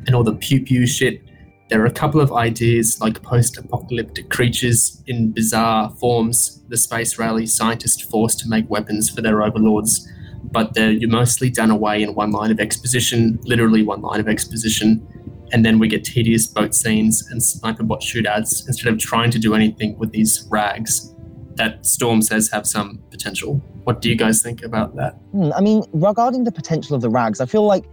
[0.07, 1.23] and all the pew pew shit?
[1.71, 7.19] There are a couple of ideas like post apocalyptic creatures in bizarre forms, the space
[7.19, 10.07] rally scientist forced to make weapons for their overlords,
[10.45, 15.07] but they're mostly done away in one line of exposition, literally one line of exposition.
[15.53, 19.39] And then we get tedious boat scenes and sniper bot shootouts instead of trying to
[19.39, 21.15] do anything with these rags
[21.57, 23.63] that Storm says have some potential.
[23.85, 25.15] What do you guys think about that?
[25.33, 27.85] Hmm, I mean, regarding the potential of the rags, I feel like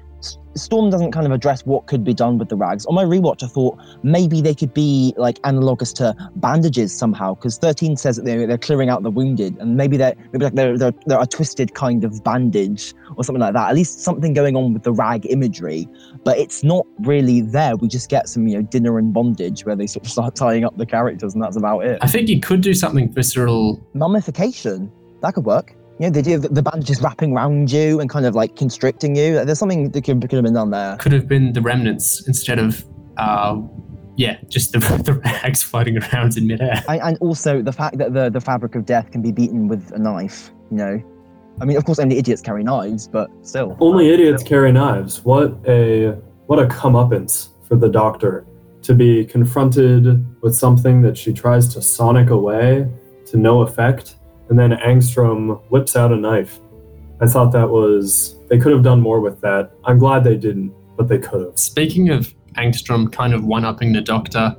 [0.55, 2.85] Storm doesn't kind of address what could be done with the rags.
[2.85, 7.57] On my rewatch, I thought maybe they could be like analogous to bandages somehow, because
[7.57, 10.77] 13 says that they're, they're clearing out the wounded, and maybe they're maybe like they're,
[10.77, 13.69] they're they're a twisted kind of bandage or something like that.
[13.69, 15.87] At least something going on with the rag imagery,
[16.23, 17.77] but it's not really there.
[17.77, 20.65] We just get some you know dinner and bondage where they sort of start tying
[20.65, 21.97] up the characters, and that's about it.
[22.01, 23.81] I think you could do something visceral.
[23.93, 25.75] Mummification that could work.
[26.01, 29.15] You know, the idea that the bandages wrapping around you and kind of like constricting
[29.15, 29.45] you.
[29.45, 30.97] There's something that could, could have been done there.
[30.97, 32.83] Could have been the remnants instead of,
[33.17, 33.61] uh,
[34.15, 36.83] yeah, just the, the rags floating around in midair.
[36.87, 39.91] And, and also the fact that the, the fabric of death can be beaten with
[39.91, 41.03] a knife, you know.
[41.61, 43.77] I mean, of course, only idiots carry knives, but still.
[43.79, 45.23] Only idiots carry knives.
[45.23, 46.13] What a
[46.47, 48.47] what a comeuppance for the doctor
[48.81, 52.89] to be confronted with something that she tries to sonic away,
[53.27, 54.15] to no effect,
[54.51, 56.59] and then Angstrom whips out a knife.
[57.21, 59.71] I thought that was they could have done more with that.
[59.85, 61.57] I'm glad they didn't, but they could have.
[61.57, 64.53] Speaking of Angstrom kind of one upping the Doctor,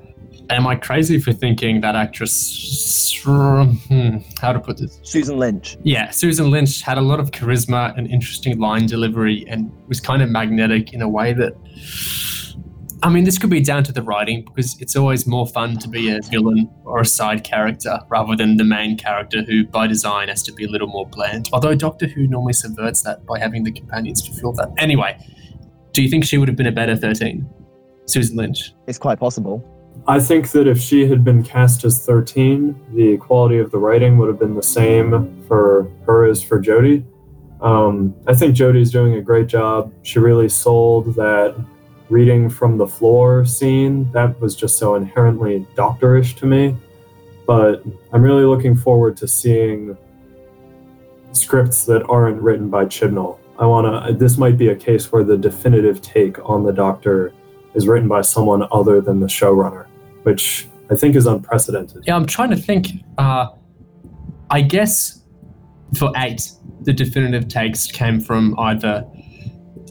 [0.48, 3.20] am I crazy for thinking that actress.
[3.22, 4.98] Hmm, how to put this?
[5.02, 5.76] Susan Lynch.
[5.82, 10.22] Yeah, Susan Lynch had a lot of charisma and interesting line delivery and was kind
[10.22, 11.52] of magnetic in a way that.
[13.04, 15.88] I mean, this could be down to the writing because it's always more fun to
[15.88, 20.28] be a villain or a side character rather than the main character who, by design,
[20.28, 21.50] has to be a little more bland.
[21.52, 24.72] Although Doctor Who normally subverts that by having the companions fulfill that.
[24.78, 25.18] Anyway,
[25.90, 27.44] do you think she would have been a better 13?
[28.06, 28.72] Susan Lynch.
[28.86, 29.68] It's quite possible.
[30.06, 34.16] I think that if she had been cast as 13, the quality of the writing
[34.18, 37.04] would have been the same for her as for Jodie.
[37.60, 39.92] Um, I think Jodie's doing a great job.
[40.02, 41.56] She really sold that
[42.12, 44.10] reading from the floor scene.
[44.12, 46.76] That was just so inherently doctorish to me.
[47.46, 49.96] But I'm really looking forward to seeing
[51.32, 53.38] scripts that aren't written by Chibnall.
[53.58, 57.32] I want to, this might be a case where the definitive take on the Doctor
[57.74, 59.86] is written by someone other than the showrunner,
[60.24, 62.04] which I think is unprecedented.
[62.06, 62.88] Yeah, I'm trying to think.
[63.16, 63.48] Uh,
[64.50, 65.22] I guess
[65.98, 69.06] for eight, the definitive takes came from either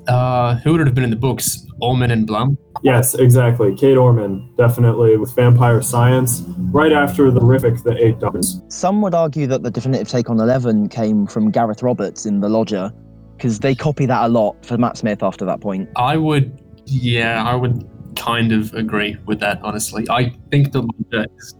[0.08, 1.66] uh, who would it have been in the books?
[1.82, 2.58] Orman and Blum.
[2.84, 3.76] Yes, exactly.
[3.76, 8.62] Kate Orman, definitely with Vampire Science, right after the horrific The Eight Doctors.
[8.70, 12.50] Some would argue that the definitive take on Eleven came from Gareth Roberts in The
[12.50, 12.94] Lodger,
[13.36, 15.90] because they copy that a lot for Matt Smith after that point.
[15.96, 20.06] I would, yeah, I would kind of agree with that, honestly.
[20.10, 21.56] I think the Lodger is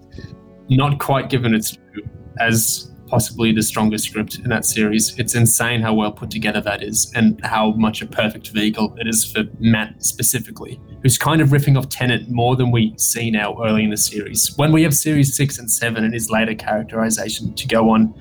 [0.70, 2.08] not quite given its due
[2.40, 5.14] as possibly the strongest script in that series.
[5.20, 9.06] It's insane how well put together that is and how much a perfect vehicle it
[9.06, 13.62] is for Matt specifically, who's kind of riffing off Tennant more than we see now
[13.66, 14.54] early in the series.
[14.56, 18.14] When we have series six and seven and his later characterization to go on,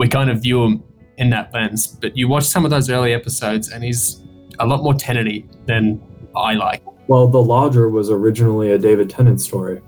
[0.00, 0.82] we kind of view him
[1.18, 1.86] in that lens.
[1.86, 4.24] But you watch some of those early episodes and he's
[4.58, 6.02] a lot more Tennant than
[6.34, 6.82] I like.
[7.06, 9.80] Well, The Lodger was originally a David Tennant story.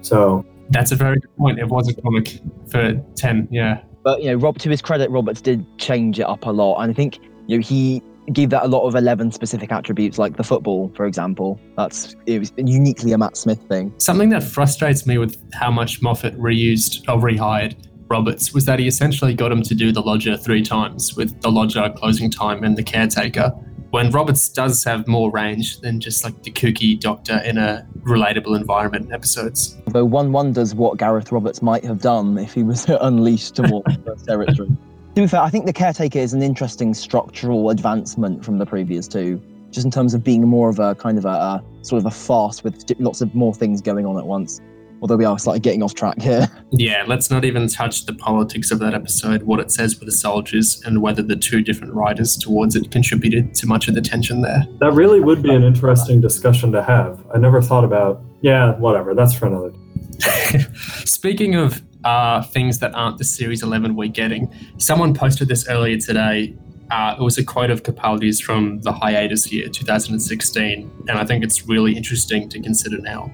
[0.00, 1.58] So that's a very good point.
[1.58, 3.82] It was a comic for 10, yeah.
[4.02, 6.90] But you know, Rob, to his credit, Roberts did change it up a lot, and
[6.90, 10.44] I think you know he gave that a lot of eleven specific attributes, like the
[10.44, 11.60] football, for example.
[11.76, 13.92] That's it was uniquely a Matt Smith thing.
[13.98, 17.76] Something that frustrates me with how much Moffat reused or rehired
[18.08, 21.50] Roberts was that he essentially got him to do the Lodger three times, with the
[21.50, 23.52] Lodger closing time and the caretaker
[23.90, 28.56] when Roberts does have more range than just like the kooky doctor in a relatable
[28.56, 29.76] environment episodes.
[29.88, 34.26] Though one wonders what Gareth Roberts might have done if he was unleashed towards first
[34.26, 34.70] territory.
[35.16, 39.08] To be fair, I think the caretaker is an interesting structural advancement from the previous
[39.08, 42.06] two, just in terms of being more of a kind of a, a sort of
[42.06, 44.60] a farce with lots of more things going on at once
[45.00, 46.48] although we are slightly getting off track here.
[46.72, 50.12] Yeah, let's not even touch the politics of that episode, what it says with the
[50.12, 54.40] soldiers, and whether the two different writers towards it contributed to much of the tension
[54.42, 54.64] there.
[54.78, 57.20] That really would be an interesting discussion to have.
[57.34, 59.72] I never thought about, yeah, whatever, that's for another.
[61.04, 65.98] Speaking of uh, things that aren't the Series 11 we're getting, someone posted this earlier
[65.98, 66.56] today.
[66.90, 71.44] Uh, it was a quote of Capaldi's from the hiatus year, 2016, and I think
[71.44, 73.30] it's really interesting to consider now.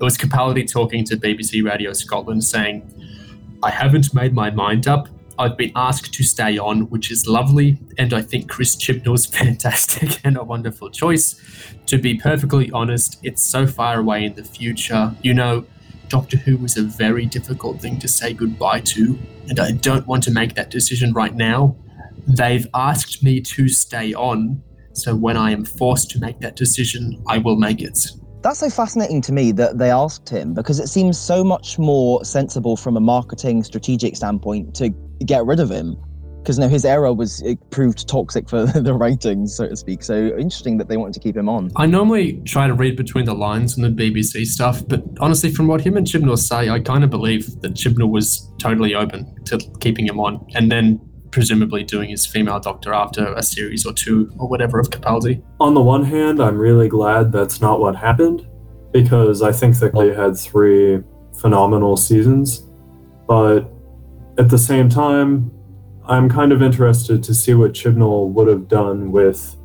[0.00, 2.90] It was Capaldi talking to BBC Radio Scotland saying,
[3.62, 5.08] I haven't made my mind up.
[5.38, 10.18] I've been asked to stay on, which is lovely, and I think Chris Chibnall's fantastic
[10.24, 11.38] and a wonderful choice.
[11.84, 15.14] To be perfectly honest, it's so far away in the future.
[15.20, 15.66] You know,
[16.08, 19.18] Doctor Who was a very difficult thing to say goodbye to,
[19.50, 21.76] and I don't want to make that decision right now.
[22.26, 24.62] They've asked me to stay on,
[24.94, 27.98] so when I am forced to make that decision, I will make it.
[28.42, 32.24] That's so fascinating to me that they asked him because it seems so much more
[32.24, 34.88] sensible from a marketing strategic standpoint to
[35.26, 35.96] get rid of him.
[36.38, 40.02] Because you his era was it proved toxic for the ratings, so to speak.
[40.02, 41.70] So interesting that they wanted to keep him on.
[41.76, 45.66] I normally try to read between the lines in the BBC stuff, but honestly, from
[45.66, 49.58] what him and Chibnall say, I kind of believe that Chibnall was totally open to
[49.80, 50.46] keeping him on.
[50.54, 50.98] And then
[51.30, 55.42] presumably doing his female doctor after a series or two or whatever of Capaldi.
[55.60, 58.46] On the one hand, I'm really glad that's not what happened
[58.92, 61.02] because I think that they had three
[61.38, 62.66] phenomenal seasons.
[63.26, 63.70] But
[64.38, 65.50] at the same time,
[66.06, 69.56] I'm kind of interested to see what Chibnall would have done with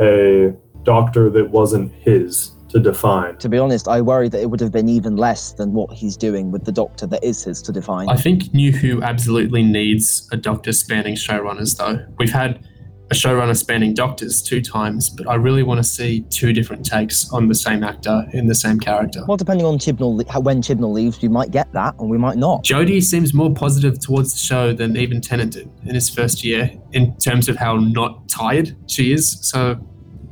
[0.00, 3.36] a doctor that wasn't his to define.
[3.38, 6.16] To be honest, I worry that it would have been even less than what he's
[6.16, 8.08] doing with the Doctor that is his to define.
[8.08, 12.04] I think New Who absolutely needs a Doctor spanning showrunners, though.
[12.18, 12.66] We've had
[13.10, 17.30] a showrunner spanning doctors two times, but I really want to see two different takes
[17.30, 19.22] on the same actor in the same character.
[19.28, 22.64] Well, depending on Chibnall, when Chibnall leaves, we might get that, and we might not.
[22.64, 26.72] Jodie seems more positive towards the show than even Tennant did in his first year
[26.92, 29.38] in terms of how not tired she is.
[29.46, 29.76] So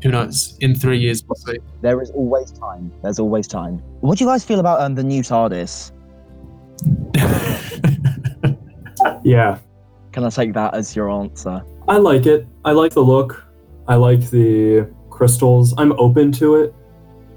[0.02, 0.56] who knows?
[0.60, 1.58] In three years, we'll see.
[1.82, 2.92] There is always time.
[3.02, 3.78] There's always time.
[4.00, 5.92] What do you guys feel about um, the new TARDIS?
[9.22, 9.58] Yeah,
[10.12, 11.62] Can I take that as your answer?
[11.88, 12.46] I like it.
[12.64, 13.46] I like the look.
[13.86, 15.74] I like the crystals.
[15.78, 16.74] I'm open to it.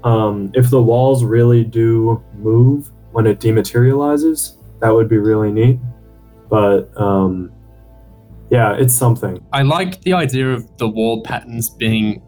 [0.02, 5.78] Um, if the walls really do move when it dematerializes, that would be really neat.
[6.50, 7.52] But um,
[8.50, 9.44] yeah, it's something.
[9.52, 12.22] I like the idea of the wall patterns being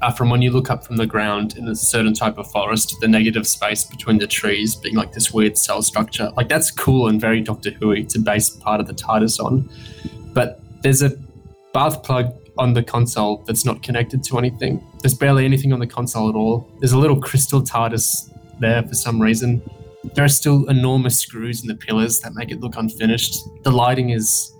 [0.00, 2.96] uh, from when you look up from the ground in a certain type of forest,
[3.00, 6.30] the negative space between the trees being like this weird cell structure.
[6.36, 9.68] Like that's cool and very Doctor Who to base part of the TARDIS on.
[10.32, 11.10] But there's a
[11.72, 14.84] bath plug on the console that's not connected to anything.
[15.00, 16.68] There's barely anything on the console at all.
[16.78, 19.62] There's a little crystal TARDIS there for some reason.
[20.14, 23.36] There are still enormous screws in the pillars that make it look unfinished.
[23.62, 24.52] The lighting is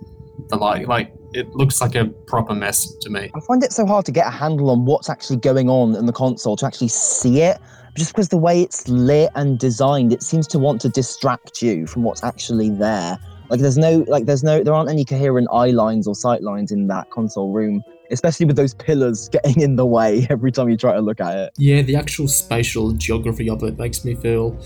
[0.49, 3.31] the light like it looks like a proper mess to me.
[3.35, 6.05] I find it so hard to get a handle on what's actually going on in
[6.05, 7.59] the console to actually see it.
[7.95, 11.87] Just because the way it's lit and designed, it seems to want to distract you
[11.87, 13.17] from what's actually there.
[13.49, 16.71] Like there's no like there's no there aren't any coherent eye lines or sight lines
[16.71, 20.77] in that console room, especially with those pillars getting in the way every time you
[20.77, 21.53] try to look at it.
[21.57, 24.59] Yeah, the actual spatial geography of it makes me feel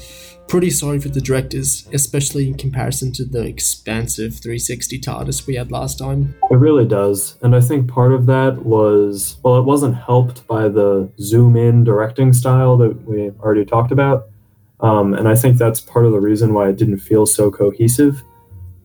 [0.47, 5.71] pretty sorry for the directors, especially in comparison to the expansive 360 TARDIS we had
[5.71, 6.36] last time.
[6.51, 7.38] It really does.
[7.41, 11.84] And I think part of that was, well, it wasn't helped by the zoom in
[11.84, 14.27] directing style that we already talked about.
[14.79, 18.21] Um, and I think that's part of the reason why it didn't feel so cohesive.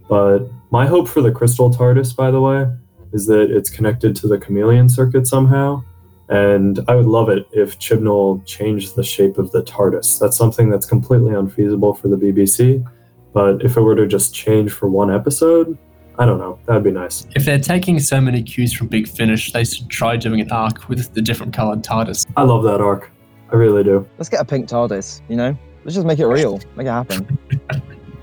[0.09, 2.66] But my hope for the Crystal TARDIS, by the way,
[3.12, 5.83] is that it's connected to the chameleon circuit somehow.
[6.29, 10.18] And I would love it if Chibnall changed the shape of the TARDIS.
[10.18, 12.87] That's something that's completely unfeasible for the BBC.
[13.33, 15.79] But if it were to just change for one episode,
[16.18, 16.59] I don't know.
[16.66, 17.27] That'd be nice.
[17.37, 20.88] If they're taking so many cues from Big Finish, they should try doing an arc
[20.88, 22.27] with the different colored TARDIS.
[22.37, 23.11] I love that arc.
[23.51, 24.07] I really do.
[24.18, 25.57] Let's get a pink TARDIS, you know?
[25.85, 26.61] Let's just make it real.
[26.77, 27.38] Make it happen.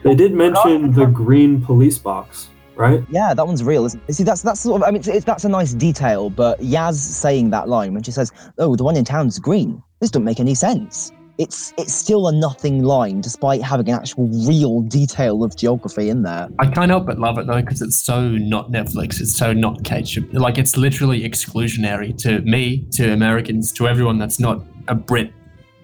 [0.04, 3.04] They did mention the green police box, right?
[3.10, 3.86] Yeah, that one's real.
[3.86, 4.14] Isn't it?
[4.14, 4.88] See, that's that's sort of.
[4.88, 6.30] I mean, it's, it's, that's a nice detail.
[6.30, 10.12] But Yaz saying that line when she says, "Oh, the one in town's green," this
[10.12, 11.12] doesn't make any sense.
[11.38, 16.24] It's it's still a nothing line, despite having an actual real detail of geography in
[16.24, 16.48] there.
[16.60, 19.20] I can't help but love it though because it's so not Netflix.
[19.20, 20.18] It's so not Kate.
[20.34, 25.34] Like it's literally exclusionary to me, to Americans, to everyone that's not a Brit,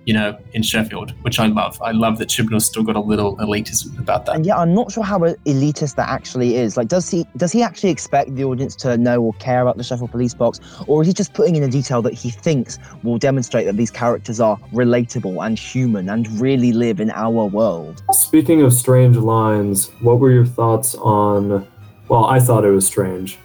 [0.06, 1.80] you know, in Sheffield, which I love.
[1.82, 4.36] I love that Chibnall's still got a little elitism about that.
[4.36, 6.78] And yeah, I'm not sure how elitist that actually is.
[6.78, 9.84] Like, does he does he actually expect the audience to know or care about the
[9.84, 13.18] Sheffield Police Box, or is he just putting in a detail that he thinks will
[13.18, 18.04] demonstrate that these characters are relatable and human and really live in our world?
[18.12, 21.68] Speaking of strange lines, what were your thoughts on?
[22.08, 23.38] Well, I thought it was strange.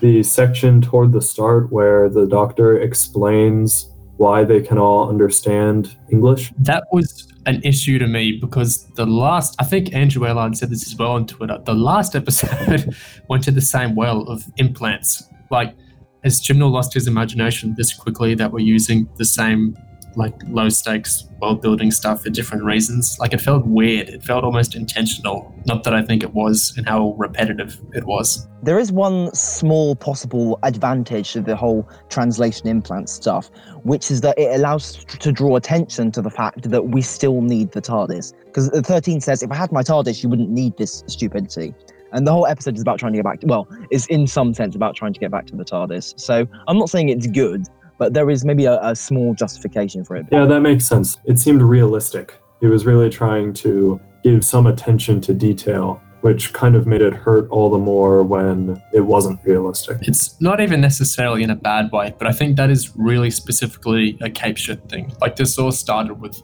[0.00, 6.52] The section toward the start where the doctor explains why they can all understand English.
[6.58, 10.86] That was an issue to me because the last, I think Andrew Ellard said this
[10.86, 12.94] as well on Twitter, the last episode
[13.28, 15.24] went to the same well of implants.
[15.50, 15.74] Like,
[16.22, 19.76] has Chibnall lost his imagination this quickly that we're using the same,
[20.16, 23.16] like, low stakes world building stuff for different reasons?
[23.18, 24.08] Like, it felt weird.
[24.08, 25.54] It felt almost intentional.
[25.66, 28.46] Not that I think it was, and how repetitive it was.
[28.62, 33.50] There is one small possible advantage of the whole translation implant stuff,
[33.82, 37.72] which is that it allows to draw attention to the fact that we still need
[37.72, 38.32] the TARDIS.
[38.46, 41.74] Because the 13 says, if I had my TARDIS, you wouldn't need this stupidity.
[42.12, 44.54] And the whole episode is about trying to get back to, well, is in some
[44.54, 46.18] sense about trying to get back to the TARDIS.
[46.18, 47.66] So I'm not saying it's good,
[47.98, 50.26] but there is maybe a, a small justification for it.
[50.30, 51.18] Yeah, that makes sense.
[51.24, 52.34] It seemed realistic.
[52.60, 57.12] It was really trying to give some attention to detail, which kind of made it
[57.12, 59.98] hurt all the more when it wasn't realistic.
[60.02, 64.16] It's not even necessarily in a bad way, but I think that is really specifically
[64.22, 65.12] a Cape Shit thing.
[65.20, 66.42] Like this all started with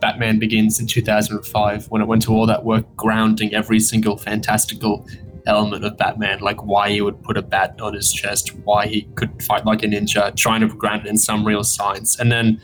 [0.00, 5.06] Batman Begins in 2005 when it went to all that work grounding every single fantastical
[5.46, 9.02] element of Batman, like why he would put a bat on his chest, why he
[9.14, 12.18] could fight like a ninja, trying to ground it in some real science.
[12.18, 12.60] And then,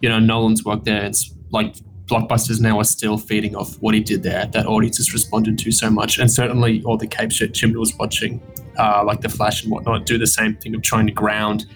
[0.00, 4.00] you know, Nolan's work there, it's like blockbusters now are still feeding off what he
[4.00, 6.18] did there that audiences responded to so much.
[6.18, 8.40] And certainly all the Cape Shit Chimney was watching,
[8.78, 11.66] uh, like The Flash and whatnot, do the same thing of trying to ground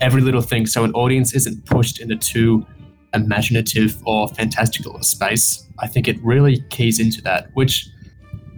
[0.00, 2.66] every little thing so an audience isn't pushed into too
[3.14, 5.66] imaginative or fantastical a space.
[5.78, 7.88] I think it really keys into that, which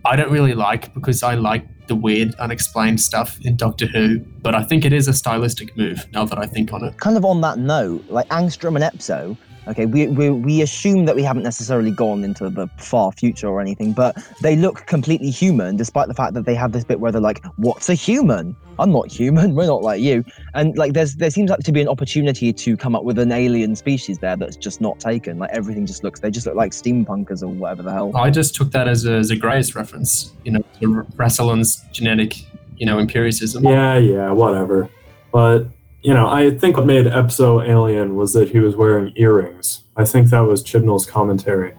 [0.08, 4.54] I don't really like because I like the weird, unexplained stuff in Doctor Who, but
[4.54, 6.96] I think it is a stylistic move now that I think on it.
[6.96, 9.36] Kind of on that note, like Angstrom and Epzo,
[9.68, 13.60] okay, we, we, we assume that we haven't necessarily gone into the far future or
[13.60, 17.12] anything, but they look completely human despite the fact that they have this bit where
[17.12, 18.56] they're like, what's a human?
[18.78, 20.24] I'm not human, we're not like you.
[20.54, 23.32] And like there's there seems like to be an opportunity to come up with an
[23.32, 25.38] alien species there that's just not taken.
[25.38, 28.16] Like everything just looks they just look like steampunkers or whatever the hell.
[28.16, 32.36] I just took that as a, as a Gray's reference, you know, to Rassilon's genetic,
[32.76, 33.64] you know, empiricism.
[33.64, 34.88] Yeah, yeah, whatever.
[35.32, 35.66] But
[36.02, 39.82] you know, I think what made Epzo alien was that he was wearing earrings.
[39.96, 41.74] I think that was Chibnall's commentary.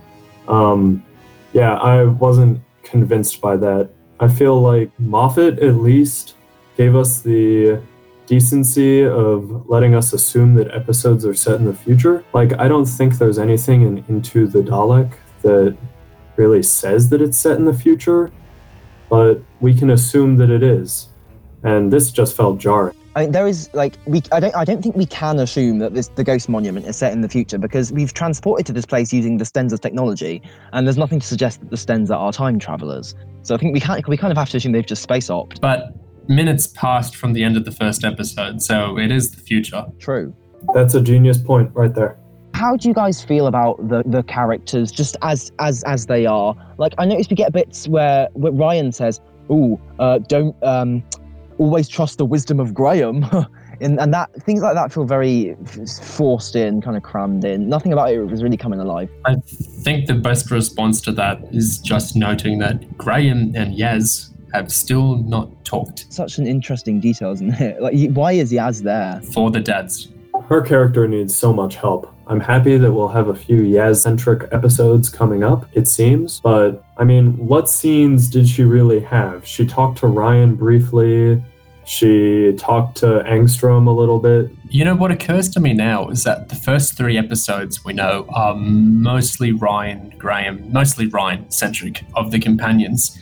[0.48, 1.06] Um,
[1.54, 3.90] yeah, I wasn't convinced by that.
[4.20, 6.36] I feel like Moffat at least
[6.80, 7.78] gave us the
[8.26, 12.24] decency of letting us assume that episodes are set in the future.
[12.34, 15.12] Like, I don't think there's anything in Into the Dalek
[15.42, 15.76] that
[16.38, 18.32] really says that it's set in the future,
[19.10, 21.10] but we can assume that it is.
[21.64, 22.96] And this just felt jarring.
[23.14, 24.22] I mean, there is like we.
[24.32, 24.56] I don't.
[24.56, 27.28] I don't think we can assume that this the Ghost Monument is set in the
[27.28, 31.28] future because we've transported to this place using the Stenza technology, and there's nothing to
[31.28, 33.16] suggest that the Stenza are time travelers.
[33.42, 34.08] So I think we can't.
[34.08, 35.60] We kind of have to assume they've just space opt.
[35.60, 35.92] But
[36.30, 39.86] minutes passed from the end of the first episode, so it is the future.
[40.00, 40.34] True.
[40.74, 42.18] That's a genius point right there.
[42.54, 46.56] How do you guys feel about the the characters just as as as they are?
[46.78, 49.22] Like I noticed we get bits where, where Ryan says,
[49.52, 51.04] "Ooh, uh, don't um,
[51.58, 53.26] always trust the wisdom of Graham."
[53.82, 55.56] and, and that things like that feel very
[56.02, 57.70] forced in, kind of crammed in.
[57.70, 59.10] Nothing about it was really coming alive.
[59.26, 59.36] I
[59.84, 65.18] think the best response to that is just noting that Graham and Yaz have still
[65.24, 67.82] not talked Such an interesting detail, isn't it?
[67.82, 69.22] Like, why is Yaz there?
[69.34, 70.10] for the dads.
[70.48, 72.14] Her character needs so much help.
[72.28, 76.40] I'm happy that we'll have a few Yaz centric episodes coming up, it seems.
[76.40, 79.46] But, I mean, what scenes did she really have?
[79.46, 81.42] She talked to Ryan briefly,
[81.90, 84.52] she talked to Angstrom a little bit.
[84.70, 88.28] You know what occurs to me now is that the first three episodes we know
[88.30, 93.18] are mostly Ryan, Graham, mostly Ryan centric of the companions.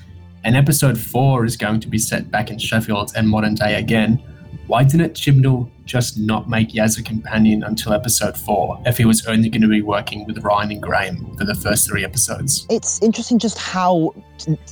[0.48, 4.24] And episode four is going to be set back in Sheffield and modern day again.
[4.68, 9.26] Why didn't Chibnall just not make Yaz a companion until episode four if he was
[9.26, 12.66] only going to be working with Ryan and Graham for the first three episodes?
[12.70, 14.16] It's interesting just how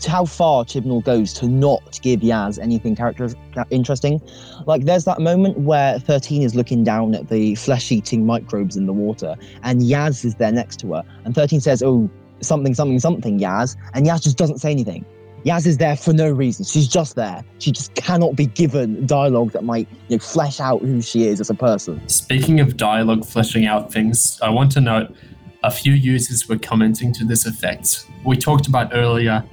[0.08, 3.30] how far Chibnall goes to not give Yaz anything character
[3.70, 4.22] interesting.
[4.66, 8.94] Like there's that moment where 13 is looking down at the flesh-eating microbes in the
[8.94, 12.10] water, and Yaz is there next to her, and 13 says, "Oh,
[12.40, 15.04] something, something, something, Yaz," and Yaz just doesn't say anything.
[15.46, 16.66] Yaz is there for no reason.
[16.66, 17.44] She's just there.
[17.60, 21.40] She just cannot be given dialogue that might you know, flesh out who she is
[21.40, 22.08] as a person.
[22.10, 25.16] Speaking of dialogue fleshing out things, I want to note
[25.64, 28.08] a few users were commenting to this effect.
[28.26, 29.44] We talked about earlier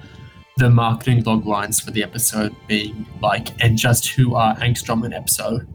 [0.56, 5.14] the marketing log lines for the episode being like, and just who are Angstrom and
[5.14, 5.66] Epzo.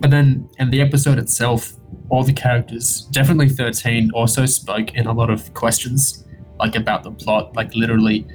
[0.00, 1.72] But then in the episode itself,
[2.10, 6.26] all the characters, definitely 13, also spoke in a lot of questions,
[6.58, 8.26] like about the plot, like literally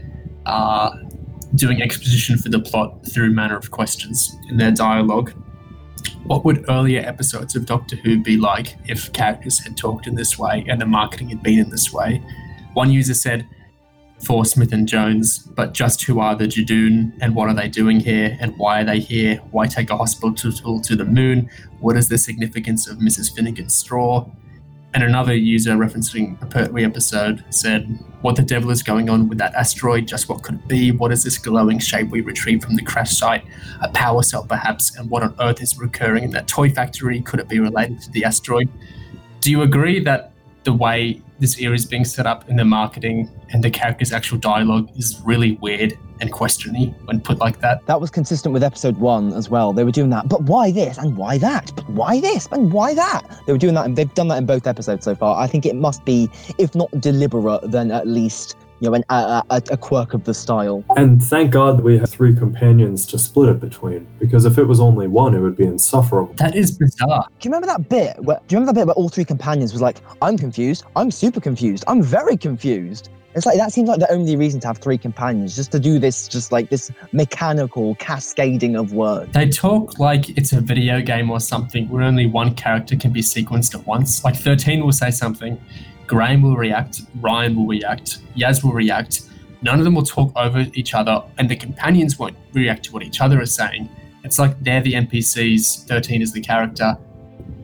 [0.46, 0.92] uh,
[1.56, 5.34] doing exposition for the plot through manner of questions in their dialogue.
[6.24, 10.38] What would earlier episodes of Doctor Who be like if characters had talked in this
[10.38, 12.24] way and the marketing had been in this way?
[12.74, 13.48] One user said,
[14.26, 18.00] for Smith and Jones, but just who are the Judoon and what are they doing
[18.00, 19.38] here and why are they here?
[19.50, 21.50] Why take a hospital to the moon?
[21.80, 23.36] What is the significance of Mrs.
[23.36, 24.30] Finnegan's straw?
[24.94, 29.38] And another user referencing a Pertwee episode said, What the devil is going on with
[29.38, 30.06] that asteroid?
[30.06, 30.92] Just what could it be?
[30.92, 33.46] What is this glowing shape we retrieved from the crash site?
[33.82, 34.98] A power cell, perhaps?
[34.98, 37.22] And what on earth is recurring in that toy factory?
[37.22, 38.70] Could it be related to the asteroid?
[39.40, 40.31] Do you agree that
[40.64, 44.38] the way this era is being set up in the marketing and the character's actual
[44.38, 47.86] dialogue is really weird and questiony when put like that?
[47.88, 49.74] That was consistent with episode one as well.
[49.74, 51.72] They were doing that, but why this and why that?
[51.76, 53.26] But why this and why that?
[53.46, 55.42] They were doing that, and they've done that in both episodes so far.
[55.42, 59.44] I think it must be, if not deliberate, then at least you know, an, a,
[59.52, 60.84] a, a quirk of the style.
[60.98, 64.80] And thank God we have three companions to split it between, because if it was
[64.80, 66.34] only one, it would be insufferable.
[66.34, 67.28] That is bizarre.
[67.40, 68.20] Do you remember that bit?
[68.24, 70.84] Where, do you remember that bit where all three companions was like, "I'm confused.
[70.96, 71.84] I'm super confused.
[71.88, 75.56] I'm very confused." It's like that seems like the only reason to have three companions,
[75.56, 79.32] just to do this, just like this mechanical cascading of words.
[79.32, 83.22] They talk like it's a video game or something where only one character can be
[83.22, 84.26] sequenced at once.
[84.26, 85.58] Like 13 will say something,
[86.12, 89.22] Graham will react, Ryan will react, Yaz will react.
[89.62, 93.02] None of them will talk over each other, and the companions won't react to what
[93.02, 93.90] each other is saying.
[94.26, 96.98] It's like they're the NPCs, 13 is the character.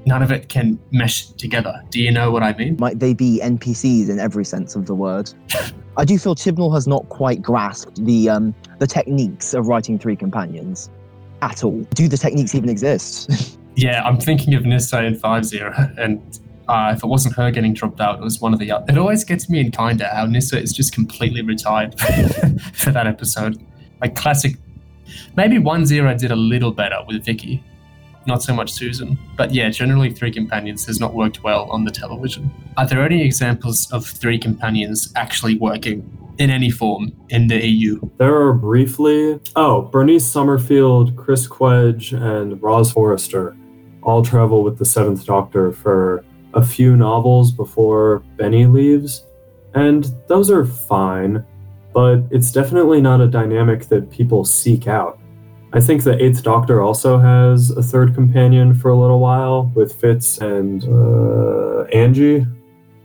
[0.06, 1.84] None of it can mesh together.
[1.90, 2.78] Do you know what I mean?
[2.80, 5.30] Might they be NPCs in every sense of the word?
[5.98, 10.16] I do feel Chibnall has not quite grasped the um, the techniques of writing three
[10.16, 10.90] companions
[11.42, 11.82] at all.
[11.96, 13.58] Do the techniques even exist?
[13.78, 17.74] Yeah, I'm thinking of Nyssa in Five Zero, and uh, if it wasn't her getting
[17.74, 18.72] dropped out, it was one of the.
[18.88, 22.00] It always gets me in kinda how Nyssa is just completely retired
[22.74, 23.64] for that episode.
[24.02, 24.56] Like classic.
[25.36, 27.64] Maybe One Zero did a little better with Vicki,
[28.26, 29.18] not so much Susan.
[29.38, 32.52] But yeah, generally Three Companions has not worked well on the television.
[32.76, 36.06] Are there any examples of Three Companions actually working
[36.38, 38.00] in any form in the EU?
[38.18, 39.40] There are briefly.
[39.56, 43.56] Oh, Bernice Summerfield, Chris Cwej, and Roz Forrester
[44.08, 49.26] all travel with the Seventh Doctor for a few novels before Benny leaves.
[49.74, 51.46] And those are fine,
[51.94, 55.20] but it's definitely not a dynamic that people seek out.
[55.74, 59.94] I think the Eighth Doctor also has a third companion for a little while with
[59.94, 62.48] Fitz and uh, Anji,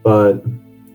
[0.03, 0.43] but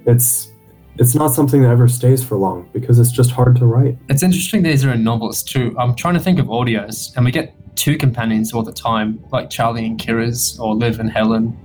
[0.06, 0.52] it's
[0.98, 3.98] it's not something that ever stays for long because it's just hard to write.
[4.10, 5.76] It's interesting these are in novels too.
[5.78, 9.50] I'm trying to think of audios, and we get two companions all the time, like
[9.50, 11.56] Charley and C'rizz, or Liv and Helen,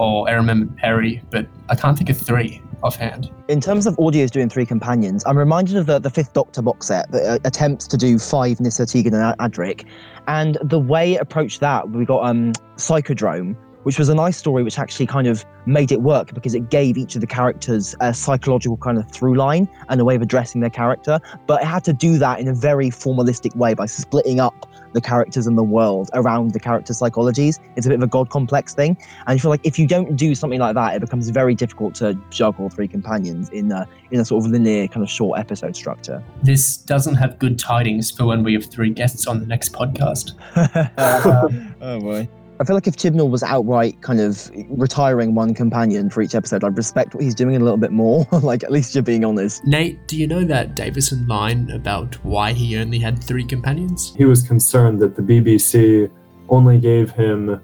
[0.00, 3.30] or and Peri, but I can't think of three offhand.
[3.48, 6.86] In terms of audios doing three companions, I'm reminded of the, the Fifth Doctor box
[6.86, 9.84] set that uh, attempts to do five Nyssa, Tegan, and Adric.
[10.26, 14.62] And the way it approached that, we got um, Psychodrome, which was a nice story
[14.62, 18.14] which actually kind of made it work because it gave each of the characters a
[18.14, 21.20] psychological kind of through line and a way of addressing their character.
[21.46, 25.00] But it had to do that in a very formalistic way by splitting up the
[25.00, 27.58] characters and the world around the character psychologies.
[27.76, 28.96] It's a bit of a god complex thing.
[29.26, 31.94] And I feel like if you don't do something like that, it becomes very difficult
[31.96, 35.76] to juggle three companions in a, in a sort of linear kind of short episode
[35.76, 36.22] structure.
[36.42, 40.32] This doesn't have good tidings for when we have three guests on the next podcast.
[41.00, 41.48] Uh,
[41.80, 42.28] oh boy.
[42.60, 46.62] I feel like if Chibnall was outright kind of retiring one companion for each episode,
[46.62, 48.26] I'd respect what he's doing a little bit more.
[48.42, 49.64] like, at least you're being honest.
[49.64, 54.14] Nate, do you know that Davison line about why he only had three companions?
[54.14, 56.10] He was concerned that the BBC
[56.50, 57.58] only gave him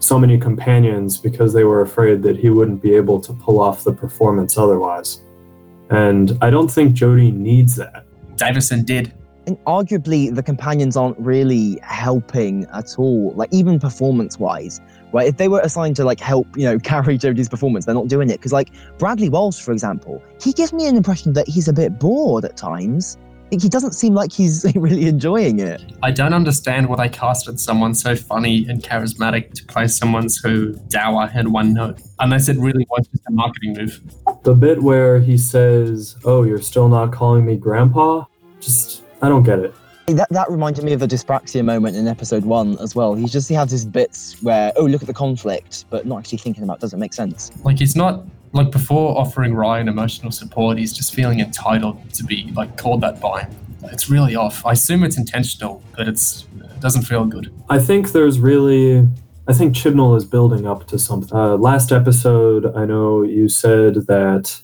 [0.00, 3.84] so many companions because they were afraid that he wouldn't be able to pull off
[3.84, 5.20] the performance otherwise.
[5.90, 8.06] And I don't think Jodie needs that.
[8.34, 9.12] Davison did.
[9.46, 14.80] And arguably, the companions aren't really helping at all, like even performance wise,
[15.12, 15.26] right?
[15.26, 18.30] If they were assigned to like help, you know, carry Jodie's performance, they're not doing
[18.30, 18.38] it.
[18.38, 21.98] Because, like, Bradley Walsh, for example, he gives me an impression that he's a bit
[21.98, 23.18] bored at times.
[23.50, 25.82] He doesn't seem like he's really enjoying it.
[26.02, 30.68] I don't understand why they casted someone so funny and charismatic to play someone so
[30.88, 34.00] dour and one note, unless it really was just a marketing move.
[34.44, 38.24] The bit where he says, Oh, you're still not calling me grandpa?
[38.60, 39.74] Just I don't get it.
[40.08, 43.14] That, that reminded me of a dyspraxia moment in episode one as well.
[43.14, 46.38] He just he has his bits where oh look at the conflict, but not actually
[46.38, 47.52] thinking about does it make sense.
[47.64, 52.52] Like he's not like before offering Ryan emotional support, he's just feeling entitled to be
[52.56, 53.54] like called that by him.
[53.84, 54.66] It's really off.
[54.66, 57.52] I assume it's intentional, but it's it doesn't feel good.
[57.70, 59.08] I think there's really
[59.46, 61.36] I think Chibnall is building up to something.
[61.36, 64.62] Uh, last episode, I know you said that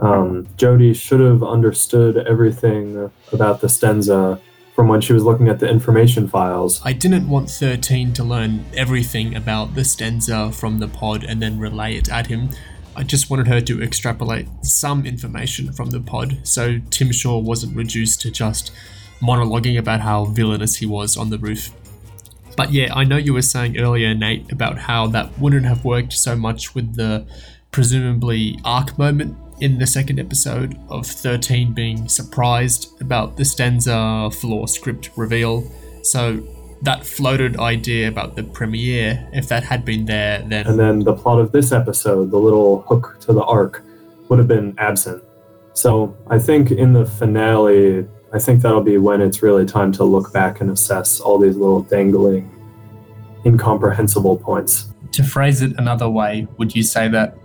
[0.00, 4.40] um, Jodie should have understood everything about the Stenza
[4.74, 6.80] from when she was looking at the information files.
[6.84, 11.58] I didn't want 13 to learn everything about the Stenza from the pod and then
[11.58, 12.50] relay it at him.
[12.94, 17.76] I just wanted her to extrapolate some information from the pod so Tim Shaw wasn't
[17.76, 18.72] reduced to just
[19.20, 21.70] monologuing about how villainous he was on the roof.
[22.56, 26.12] But yeah, I know you were saying earlier, Nate, about how that wouldn't have worked
[26.12, 27.26] so much with the
[27.72, 34.68] presumably arc moment in the second episode of 13 being surprised about the Stenza floor
[34.68, 35.70] script reveal.
[36.02, 36.42] So
[36.82, 40.66] that floated idea about the premiere, if that had been there, then.
[40.66, 43.82] And then the plot of this episode, the little hook to the arc,
[44.28, 45.22] would have been absent.
[45.72, 50.04] So I think in the finale, I think that'll be when it's really time to
[50.04, 52.50] look back and assess all these little dangling,
[53.44, 54.92] incomprehensible points.
[55.12, 57.36] To phrase it another way, would you say that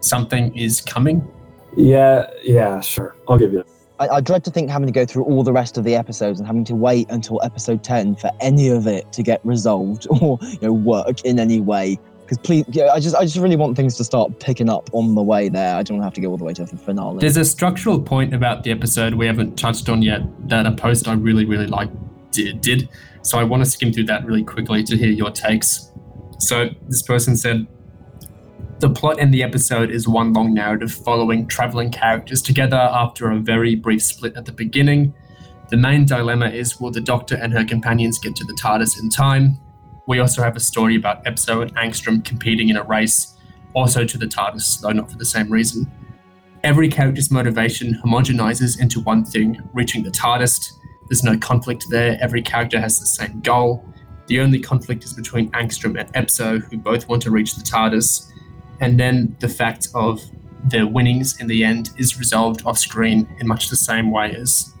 [0.00, 1.28] something is coming?
[1.76, 3.16] Yeah, yeah, sure.
[3.28, 3.64] I'll give you.
[3.98, 6.40] I, I dread to think having to go through all the rest of the episodes
[6.40, 10.38] and having to wait until episode 10 for any of it to get resolved or
[10.42, 11.98] you know work in any way.
[12.22, 15.14] Because please, yeah, I just I just really want things to start picking up on
[15.14, 15.76] the way there.
[15.76, 17.18] I don't want to have to go all the way to the finale.
[17.20, 21.08] There's a structural point about the episode we haven't touched on yet that a post
[21.08, 21.90] I really really like
[22.30, 22.88] did, did.
[23.22, 25.90] So I want to skim through that really quickly to hear your takes.
[26.38, 27.68] So this person said,
[28.82, 33.38] the plot in the episode is one long narrative following traveling characters together after a
[33.38, 35.14] very brief split at the beginning.
[35.68, 39.08] The main dilemma is will the Doctor and her companions get to the TARDIS in
[39.08, 39.56] time?
[40.08, 43.36] We also have a story about Epzo and Angstrom competing in a race,
[43.72, 45.88] also to the TARDIS, though not for the same reason.
[46.64, 50.72] Every character's motivation homogenizes into one thing reaching the TARDIS.
[51.08, 52.18] There's no conflict there.
[52.20, 53.84] Every character has the same goal.
[54.26, 58.31] The only conflict is between Angstrom and Epzo, who both want to reach the TARDIS.
[58.82, 60.20] And then the fact of
[60.68, 64.72] the winnings in the end is resolved off screen in much the same way as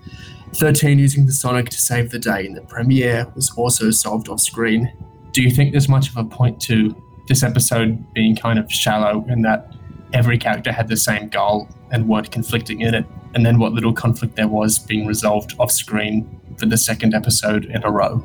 [0.56, 4.40] 13 using the Sonic to save the day in the premiere was also solved off
[4.40, 4.92] screen.
[5.30, 6.94] Do you think there's much of a point to
[7.28, 9.72] this episode being kind of shallow in that
[10.12, 13.06] every character had the same goal and weren't conflicting in it?
[13.34, 17.66] And then what little conflict there was being resolved off screen for the second episode
[17.66, 18.22] in a row?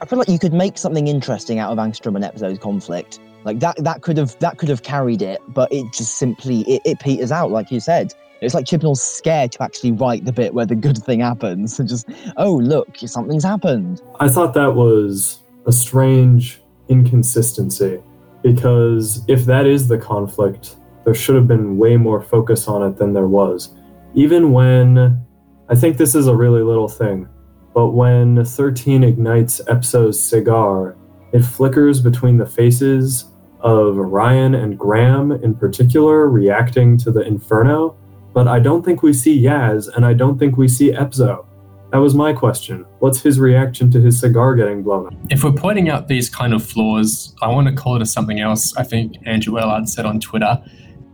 [0.00, 3.20] I feel like you could make something interesting out of Angstrom and Epzo's conflict.
[3.46, 6.82] Like that, that could have that could have carried it, but it just simply it,
[6.84, 8.12] it peters out, like you said.
[8.40, 11.88] It's like Chibnall's scared to actually write the bit where the good thing happens, and
[11.88, 14.02] just oh look, something's happened.
[14.18, 18.02] I thought that was a strange inconsistency
[18.42, 20.74] because if that is the conflict,
[21.04, 23.76] there should have been way more focus on it than there was.
[24.14, 25.24] Even when
[25.68, 27.28] I think this is a really little thing,
[27.72, 30.96] but when 13 ignites Epzo's cigar,
[31.32, 33.26] it flickers between the faces
[33.66, 37.96] of Ryan and Graham in particular reacting to the inferno,
[38.32, 41.44] but I don't think we see Yaz and I don't think we see Epzo.
[41.90, 42.86] That was my question.
[43.00, 45.14] What's his reaction to his cigar getting blown up?
[45.30, 48.38] If we're pointing out these kind of flaws, I want to call it as something
[48.38, 48.76] else.
[48.76, 50.62] I think Andrew Ellard said on Twitter,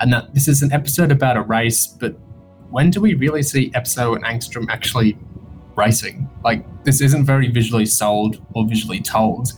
[0.01, 2.19] and that this is an episode about a race, but
[2.71, 5.17] when do we really see Epzo and Angstrom actually
[5.75, 6.29] racing?
[6.45, 9.53] Like, this isn't very visually sold or visually told,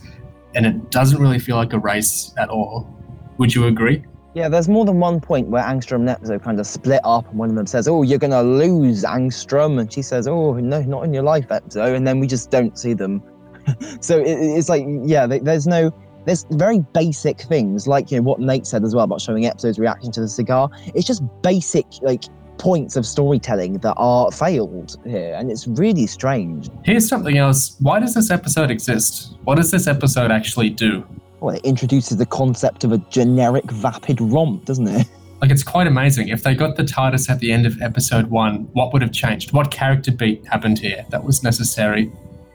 [0.55, 2.89] and it doesn't really feel like a race at all.
[3.37, 4.03] Would you agree?
[4.33, 7.39] Yeah, there's more than one point where Angstrom and Epzo kind of split up, and
[7.39, 11.03] one of them says, "Oh, you're gonna lose, Angstrom," and she says, "Oh, no, not
[11.03, 13.21] in your life, Epzo," and then we just don't see them.
[14.01, 15.93] so it, it's like, yeah, there's no,
[16.25, 19.79] there's very basic things like you know what Nate said as well about showing Epzo's
[19.79, 20.69] reaction to the cigar.
[20.87, 22.25] It's just basic like
[22.57, 26.69] points of storytelling that are failed here, and it's really strange.
[26.83, 27.75] Here's something else.
[27.79, 29.35] Why does this episode exist?
[29.43, 31.05] What does this episode actually do?
[31.39, 35.07] Well, it introduces the concept of a generic vapid romp, doesn't it?
[35.41, 36.29] Like, it's quite amazing.
[36.29, 39.51] If they got the TARDIS at the end of episode one, what would have changed?
[39.51, 42.05] What character beat happened here that was necessary?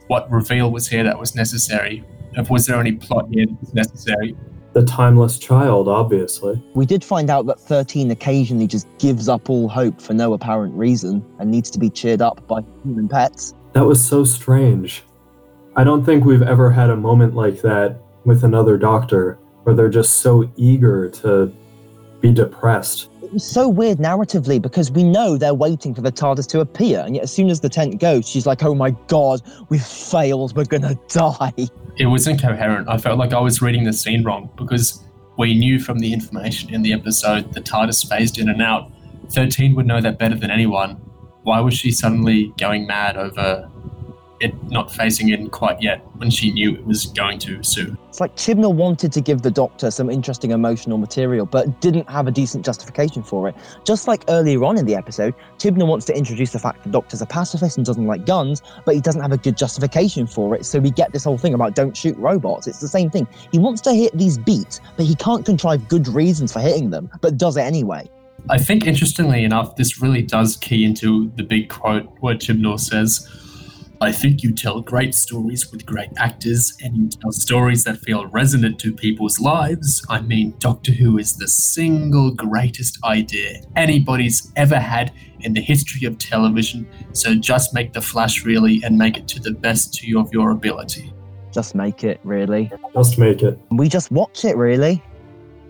[0.06, 2.02] What reveal was here that was necessary?
[2.48, 4.34] Was there any plot here that was necessary?
[4.72, 6.62] The timeless child, obviously.
[6.74, 10.74] We did find out that 13 occasionally just gives up all hope for no apparent
[10.74, 13.54] reason and needs to be cheered up by human pets.
[13.72, 15.02] That was so strange.
[15.76, 19.88] I don't think we've ever had a moment like that with another doctor where they're
[19.88, 21.52] just so eager to
[22.20, 23.08] be depressed.
[23.22, 27.00] It was so weird narratively because we know they're waiting for the TARDIS to appear,
[27.00, 30.56] and yet as soon as the tent goes, she's like, "Oh my god, we've failed.
[30.56, 31.68] We're gonna die."
[32.00, 32.88] It was incoherent.
[32.88, 35.04] I felt like I was reading the scene wrong because
[35.36, 38.90] we knew from the information in the episode the TARDIS phased in and out.
[39.32, 40.92] Thirteen would know that better than anyone.
[41.42, 43.70] Why was she suddenly going mad over
[44.40, 47.96] it not phasing in quite yet when she knew it was going to soon.
[48.08, 52.26] It's like Chibnall wanted to give the Doctor some interesting emotional material, but didn't have
[52.26, 53.54] a decent justification for it.
[53.84, 56.92] Just like earlier on in the episode, Chibnall wants to introduce the fact that the
[56.92, 60.54] Doctor's a pacifist and doesn't like guns, but he doesn't have a good justification for
[60.54, 60.64] it.
[60.64, 62.66] So we get this whole thing about don't shoot robots.
[62.66, 63.28] It's the same thing.
[63.52, 67.10] He wants to hit these beats, but he can't contrive good reasons for hitting them,
[67.20, 68.08] but does it anyway.
[68.48, 73.28] I think, interestingly enough, this really does key into the big quote where Chibnall says,
[74.02, 78.26] I think you tell great stories with great actors, and you tell stories that feel
[78.28, 80.02] resonant to people's lives.
[80.08, 86.06] I mean, Doctor Who is the single greatest idea anybody's ever had in the history
[86.06, 90.32] of television, so just make The Flash really and make it to the best of
[90.32, 91.12] your ability.
[91.52, 92.72] Just make it, really.
[92.94, 93.58] Just make it.
[93.70, 95.02] We just watch it, really.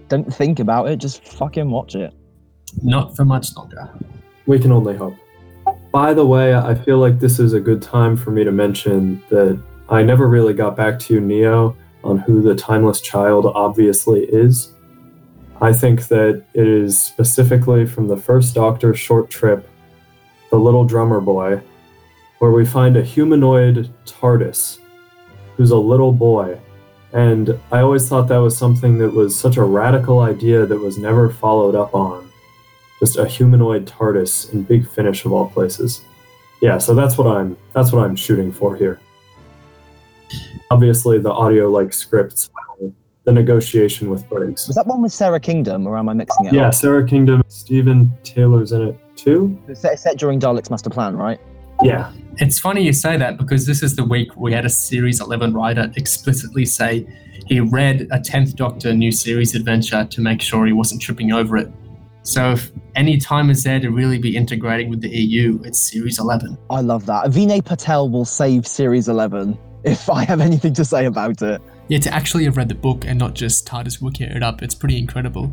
[0.07, 2.13] Don't think about it, just fucking watch it.
[2.81, 3.91] Not for much longer.
[4.47, 5.15] We can only hope.
[5.93, 9.25] By the way, I feel like this is a good time for me to mention
[9.29, 14.21] that I never really got back to you, Neo, on who the Timeless Child obviously
[14.21, 14.73] is.
[15.61, 19.69] I think that it is specifically from the first Doctor short trip,
[20.51, 21.61] The Little Drummer Boy,
[22.39, 24.79] where we find a humanoid TARDIS
[25.57, 26.59] who's a little boy.
[27.13, 30.99] And I always thought that was something that was such a radical idea that was
[30.99, 32.30] never followed up on
[33.01, 36.03] just a humanoid TARDIS in Big Finish of all places.
[36.61, 39.01] Yeah, so that's what I'm that's what I'm shooting for here.
[40.71, 42.51] Obviously, the audio like scripts,
[43.25, 44.67] the negotiation with Briggs.
[44.69, 46.75] Was that one with Sara Kingdom, or am I mixing it Yeah, up?
[46.75, 49.59] Sara Kingdom, Steven Taylor's in it too.
[49.69, 51.41] It's set, set during Dalek's Master Plan, right?
[51.83, 55.19] Yeah, It's funny you say that because this is the week we had a Series
[55.23, 57.07] 11 writer explicitly say
[57.47, 61.57] he read a 10th Doctor new series adventure to make sure he wasn't tripping over
[61.57, 61.71] it.
[62.23, 66.19] So if any time is there to really be integrating with the EU, it's Series
[66.19, 66.59] 11.
[66.69, 67.27] I love that.
[67.27, 71.61] Vinay Patel will save Series 11 if I have anything to say about it.
[71.89, 74.75] Yeah, to actually have read the book and not just TARDIS Wikia it up, it's
[74.75, 75.53] pretty incredible.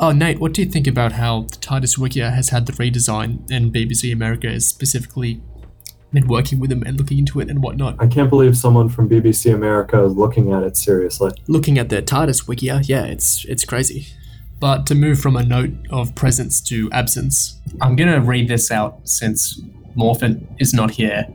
[0.00, 3.48] Oh, Nate, what do you think about how the TARDIS Wikia has had the redesign
[3.50, 5.40] and BBC America is specifically
[6.12, 7.96] been working with them and looking into it and whatnot?
[8.00, 11.30] I can't believe someone from BBC America is looking at it seriously.
[11.46, 14.08] Looking at their TARDIS Wikia, yeah, it's it's crazy.
[14.62, 18.70] But to move from a note of presence to absence, I'm going to read this
[18.70, 19.60] out since
[19.96, 21.26] Morphin is not here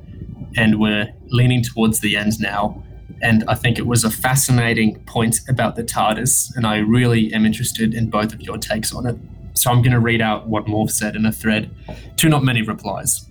[0.56, 2.82] and we're leaning towards the end now.
[3.22, 7.46] And I think it was a fascinating point about the TARDIS, and I really am
[7.46, 9.18] interested in both of your takes on it.
[9.56, 11.70] So I'm going to read out what Morph said in a thread
[12.16, 13.28] to not many replies.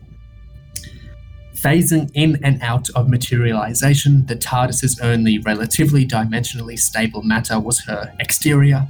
[1.55, 8.15] Phasing in and out of materialization, the TARDIS's only relatively dimensionally stable matter was her
[8.21, 8.89] exterior.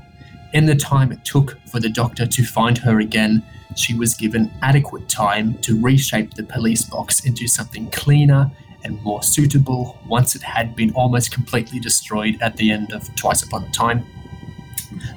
[0.56, 3.42] In the time it took for the Doctor to find her again,
[3.76, 8.50] she was given adequate time to reshape the police box into something cleaner
[8.82, 13.42] and more suitable once it had been almost completely destroyed at the end of Twice
[13.42, 14.06] Upon a Time.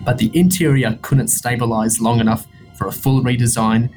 [0.03, 3.89] But the interior couldn't stabilize long enough for a full redesign.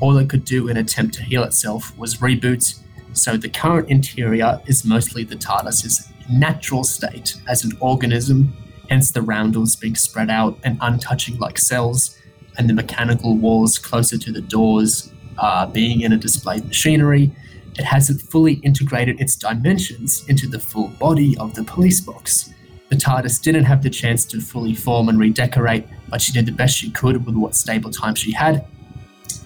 [0.00, 2.78] All it could do in attempt to heal itself was reboot,
[3.14, 8.52] so the current interior is mostly the TARDIS's natural state as an organism,
[8.90, 12.18] hence the roundels being spread out and untouching like cells,
[12.58, 17.30] and the mechanical walls closer to the doors uh, being in a displayed machinery.
[17.78, 22.52] It hasn't fully integrated its dimensions into the full body of the police box.
[22.90, 26.52] The TARDIS didn't have the chance to fully form and redecorate, but she did the
[26.52, 28.66] best she could with what stable time she had.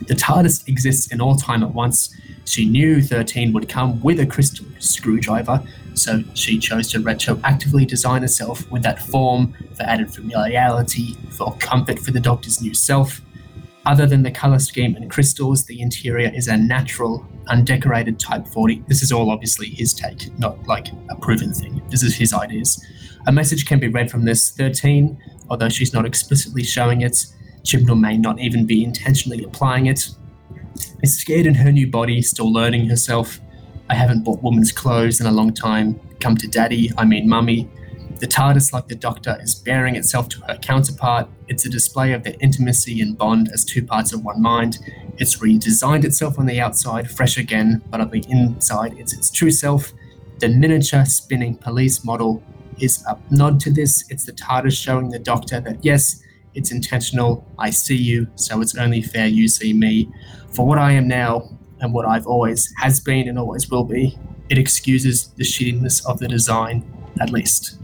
[0.09, 2.17] The TARDIS exists in all time at once.
[2.45, 5.63] She knew 13 would come with a crystal screwdriver,
[5.95, 11.99] so she chose to retroactively design herself with that form for added familiarity, for comfort
[11.99, 13.21] for the Doctor's new self.
[13.87, 18.83] Other than the color scheme and crystals, the interior is a natural, undecorated Type 40.
[18.89, 21.83] This is all obviously his take, not like a proven thing.
[21.91, 22.83] This is his ideas.
[23.27, 25.19] A message can be read from this 13,
[25.51, 27.27] although she's not explicitly showing it.
[27.63, 30.09] Chibnall may not even be intentionally applying it.
[31.03, 33.41] Is scared in her new body, still learning herself.
[33.91, 36.01] I haven't bought woman's clothes in a long time.
[36.21, 37.69] Come to daddy, I mean mummy.
[38.21, 41.29] The TARDIS, like the Doctor, is bearing itself to her counterpart.
[41.49, 44.79] It's a display of their intimacy and bond as two parts of one mind.
[45.19, 49.51] It's redesigned itself on the outside, fresh again, but on the inside, it's its true
[49.51, 49.93] self.
[50.39, 52.43] The miniature spinning police model
[52.79, 54.05] is a nod to this.
[54.11, 56.23] It's the TARDIS showing the Doctor that yes,
[56.55, 57.47] it's intentional.
[57.59, 60.11] I see you, so it's only fair you see me.
[60.51, 61.49] For what I am now,
[61.81, 66.19] and what I've always has been and always will be, it excuses the shittiness of
[66.19, 66.85] the design,
[67.21, 67.79] at least.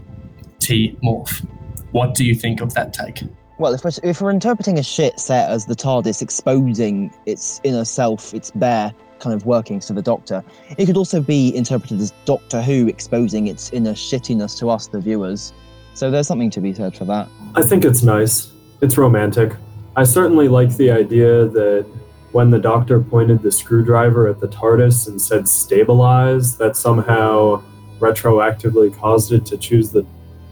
[0.59, 1.45] T Morph.
[1.91, 3.23] What do you think of that take?
[3.57, 7.85] Well, if we're, if we're interpreting a shit set as the TARDIS exposing its inner
[7.85, 10.43] self, its bare kind of workings to the Doctor,
[10.77, 14.99] it could also be interpreted as Doctor Who exposing its inner shittiness to us, the
[14.99, 15.53] viewers.
[15.93, 17.27] So there's something to be said for that.
[17.53, 18.50] I think it's nice.
[18.81, 19.53] It's romantic.
[19.95, 21.85] I certainly like the idea that
[22.31, 27.61] when the doctor pointed the screwdriver at the TARDIS and said stabilize, that somehow
[27.99, 30.05] retroactively caused it to choose the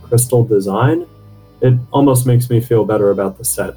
[0.03, 1.07] crystal design.
[1.61, 3.75] It almost makes me feel better about the set.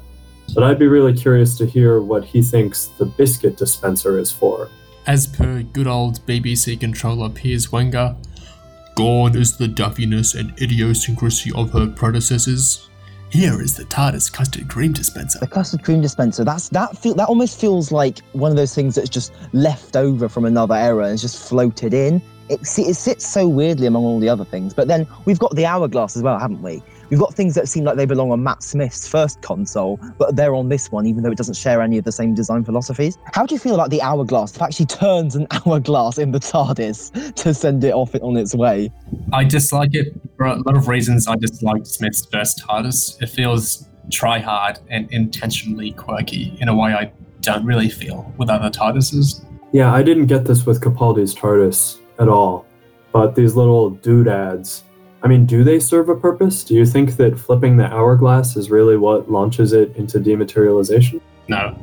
[0.53, 4.69] But I'd be really curious to hear what he thinks the biscuit dispenser is for.
[5.07, 8.15] As per good old BBC controller Piers Wenger,
[8.95, 12.89] gone is the duffiness and idiosyncrasy of her predecessors.
[13.33, 15.39] Here is the TARDIS custard cream dispenser.
[15.39, 16.43] The custard cream dispenser.
[16.43, 20.29] That's that feel that almost feels like one of those things that's just left over
[20.29, 22.21] from another era and just floated in.
[22.49, 24.75] It, it sits so weirdly among all the other things.
[24.75, 26.83] But then we've got the hourglass as well, haven't we?
[27.13, 30.55] We've got things that seem like they belong on Matt Smith's first console, but they're
[30.55, 33.19] on this one, even though it doesn't share any of the same design philosophies.
[33.35, 34.55] How do you feel about the hourglass?
[34.55, 38.91] It actually turns an hourglass in the TARDIS to send it off on its way.
[39.31, 41.27] I dislike it for a lot of reasons.
[41.27, 43.21] I dislike Smith's first TARDIS.
[43.21, 47.11] It feels try hard and intentionally quirky in a way I
[47.41, 49.45] don't really feel with other TARDISes.
[49.71, 52.65] Yeah, I didn't get this with Capaldi's TARDIS at all.
[53.11, 54.83] But these little doodads,
[55.23, 56.65] I mean, do they serve a purpose?
[56.65, 61.21] Do you think that flipping the hourglass is really what launches it into dematerialization?
[61.47, 61.75] No.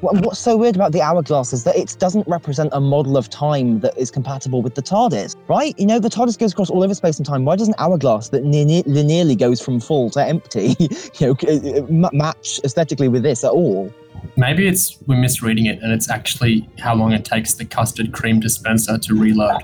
[0.00, 3.80] What's so weird about the hourglass is that it doesn't represent a model of time
[3.80, 5.76] that is compatible with the TARDIS, right?
[5.76, 7.44] You know, the TARDIS goes across all over space and time.
[7.44, 11.80] Why does an hourglass that linear- linearly goes from full to empty, you know, c-
[11.80, 13.92] uh, ma- match aesthetically with this at all?
[14.36, 18.40] Maybe it's we're misreading it and it's actually how long it takes the custard cream
[18.40, 19.62] dispenser to reload.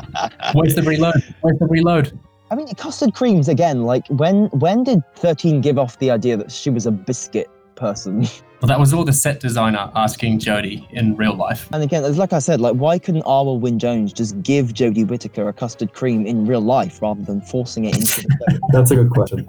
[0.54, 1.22] Where's the reload?
[1.42, 2.18] Where's the reload?
[2.50, 3.82] I mean, custard creams again.
[3.82, 8.26] Like when when did thirteen give off the idea that she was a biscuit person.
[8.60, 11.68] Well, that was all the set designer asking Jodie in real life.
[11.70, 15.06] And again, it's like I said, like why couldn't Arwel Wyn Jones just give Jodie
[15.06, 18.58] Whittaker a custard cream in real life rather than forcing it into the show?
[18.72, 19.46] That's a good question.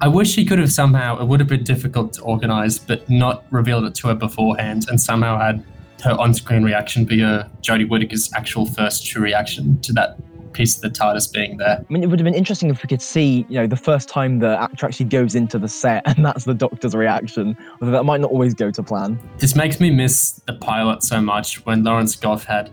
[0.00, 3.44] I wish he could have somehow, it would have been difficult to organize, but not
[3.52, 5.64] revealed it to her beforehand and somehow had
[6.02, 10.16] her on screen reaction be her Jodie Whittaker's actual first true reaction to that
[10.52, 11.78] piece of the TARDIS being there.
[11.78, 14.08] I mean, it would have been interesting if we could see, you know, the first
[14.08, 17.56] time the actor actually goes into the set and that's the doctor's reaction.
[17.80, 19.18] Although that might not always go to plan.
[19.38, 22.70] This makes me miss the pilot so much when Lawrence Gough had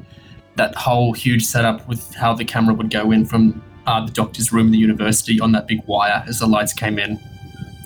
[0.56, 4.52] that whole huge setup with how the camera would go in from uh, the doctor's
[4.52, 7.20] room in the university on that big wire as the lights came in.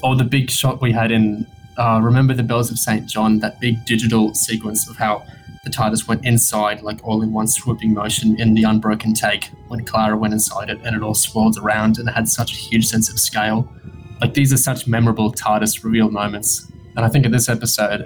[0.03, 3.07] Or the big shot we had in uh, Remember the Bells of St.
[3.07, 5.25] John, that big digital sequence of how
[5.63, 9.83] the TARDIS went inside, like all in one swooping motion in the unbroken take when
[9.85, 12.85] Clara went inside it and it all swirled around and it had such a huge
[12.85, 13.73] sense of scale.
[14.19, 16.69] Like these are such memorable TARDIS reveal moments.
[16.97, 18.01] And I think in this episode,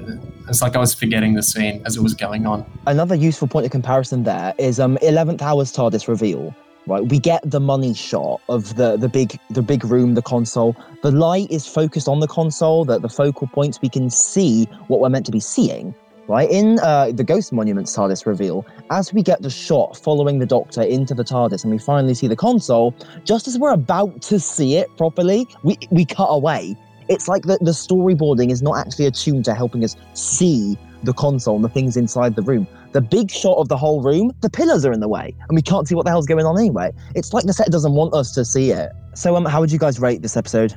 [0.48, 2.64] it's like I was forgetting the scene as it was going on.
[2.86, 6.56] Another useful point of comparison there is um 11th hour's TARDIS reveal.
[6.86, 10.74] Right, we get the money shot of the the big the big room, the console.
[11.02, 15.02] The light is focused on the console, that the focal points we can see what
[15.02, 15.94] we're meant to be seeing.
[16.28, 20.46] Right in uh, the Ghost Monuments TARDIS reveal, as we get the shot following the
[20.46, 24.38] Doctor into the TARDIS, and we finally see the console, just as we're about to
[24.38, 26.76] see it properly, we we cut away.
[27.08, 31.56] It's like the, the storyboarding is not actually attuned to helping us see the console
[31.56, 32.68] and the things inside the room.
[32.92, 35.62] The big shot of the whole room, the pillars are in the way, and we
[35.62, 36.92] can't see what the hell's going on anyway.
[37.16, 38.92] It's like the set doesn't want us to see it.
[39.16, 40.76] So, um, how would you guys rate this episode?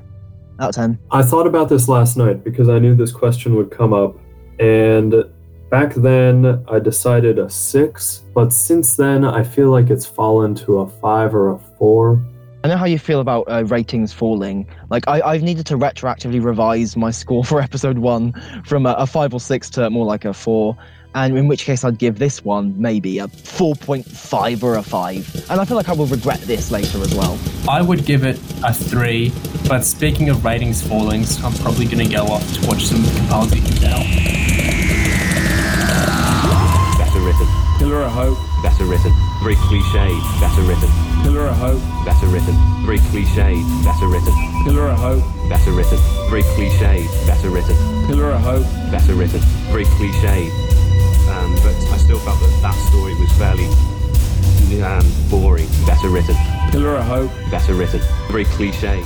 [0.61, 0.99] Out of ten.
[1.11, 4.17] I thought about this last night because I knew this question would come up,
[4.61, 5.25] and
[5.71, 10.81] back then I decided a six, but since then I feel like it's fallen to
[10.81, 12.23] a five or a four.
[12.63, 14.69] I know how you feel about uh, ratings falling.
[14.91, 18.35] Like I, I've needed to retroactively revise my score for episode one
[18.67, 20.77] from a, a five or six to more like a four.
[21.13, 25.51] And in which case, I'd give this one maybe a 4.5 or a 5.
[25.51, 27.37] And I feel like I will regret this later as well.
[27.69, 29.33] I would give it a three,
[29.67, 33.83] but speaking of ratings fallings, I'm probably going to go off to watch some Capaldi
[33.83, 34.50] now.
[37.91, 38.39] Pillar of Hope.
[38.63, 39.13] Better written.
[39.43, 40.15] Very cliche.
[40.39, 40.89] Better written.
[41.25, 41.83] Pillar of Hope.
[42.05, 42.55] Better written.
[42.87, 43.65] Very cliche.
[43.83, 44.33] Better written.
[44.63, 45.25] Pillar of Hope.
[45.49, 45.99] Better written.
[46.31, 47.09] Very cliche.
[47.27, 47.75] Better written.
[48.07, 48.63] Pillar of Hope.
[48.93, 49.41] Better written.
[49.75, 50.47] Very cliche.
[51.35, 53.67] Um, but I still felt that that story was fairly
[54.87, 55.67] um, boring.
[55.85, 56.37] Better written.
[56.71, 57.33] Pillar of Hope.
[57.51, 57.99] Better written.
[58.31, 59.03] Very cliche.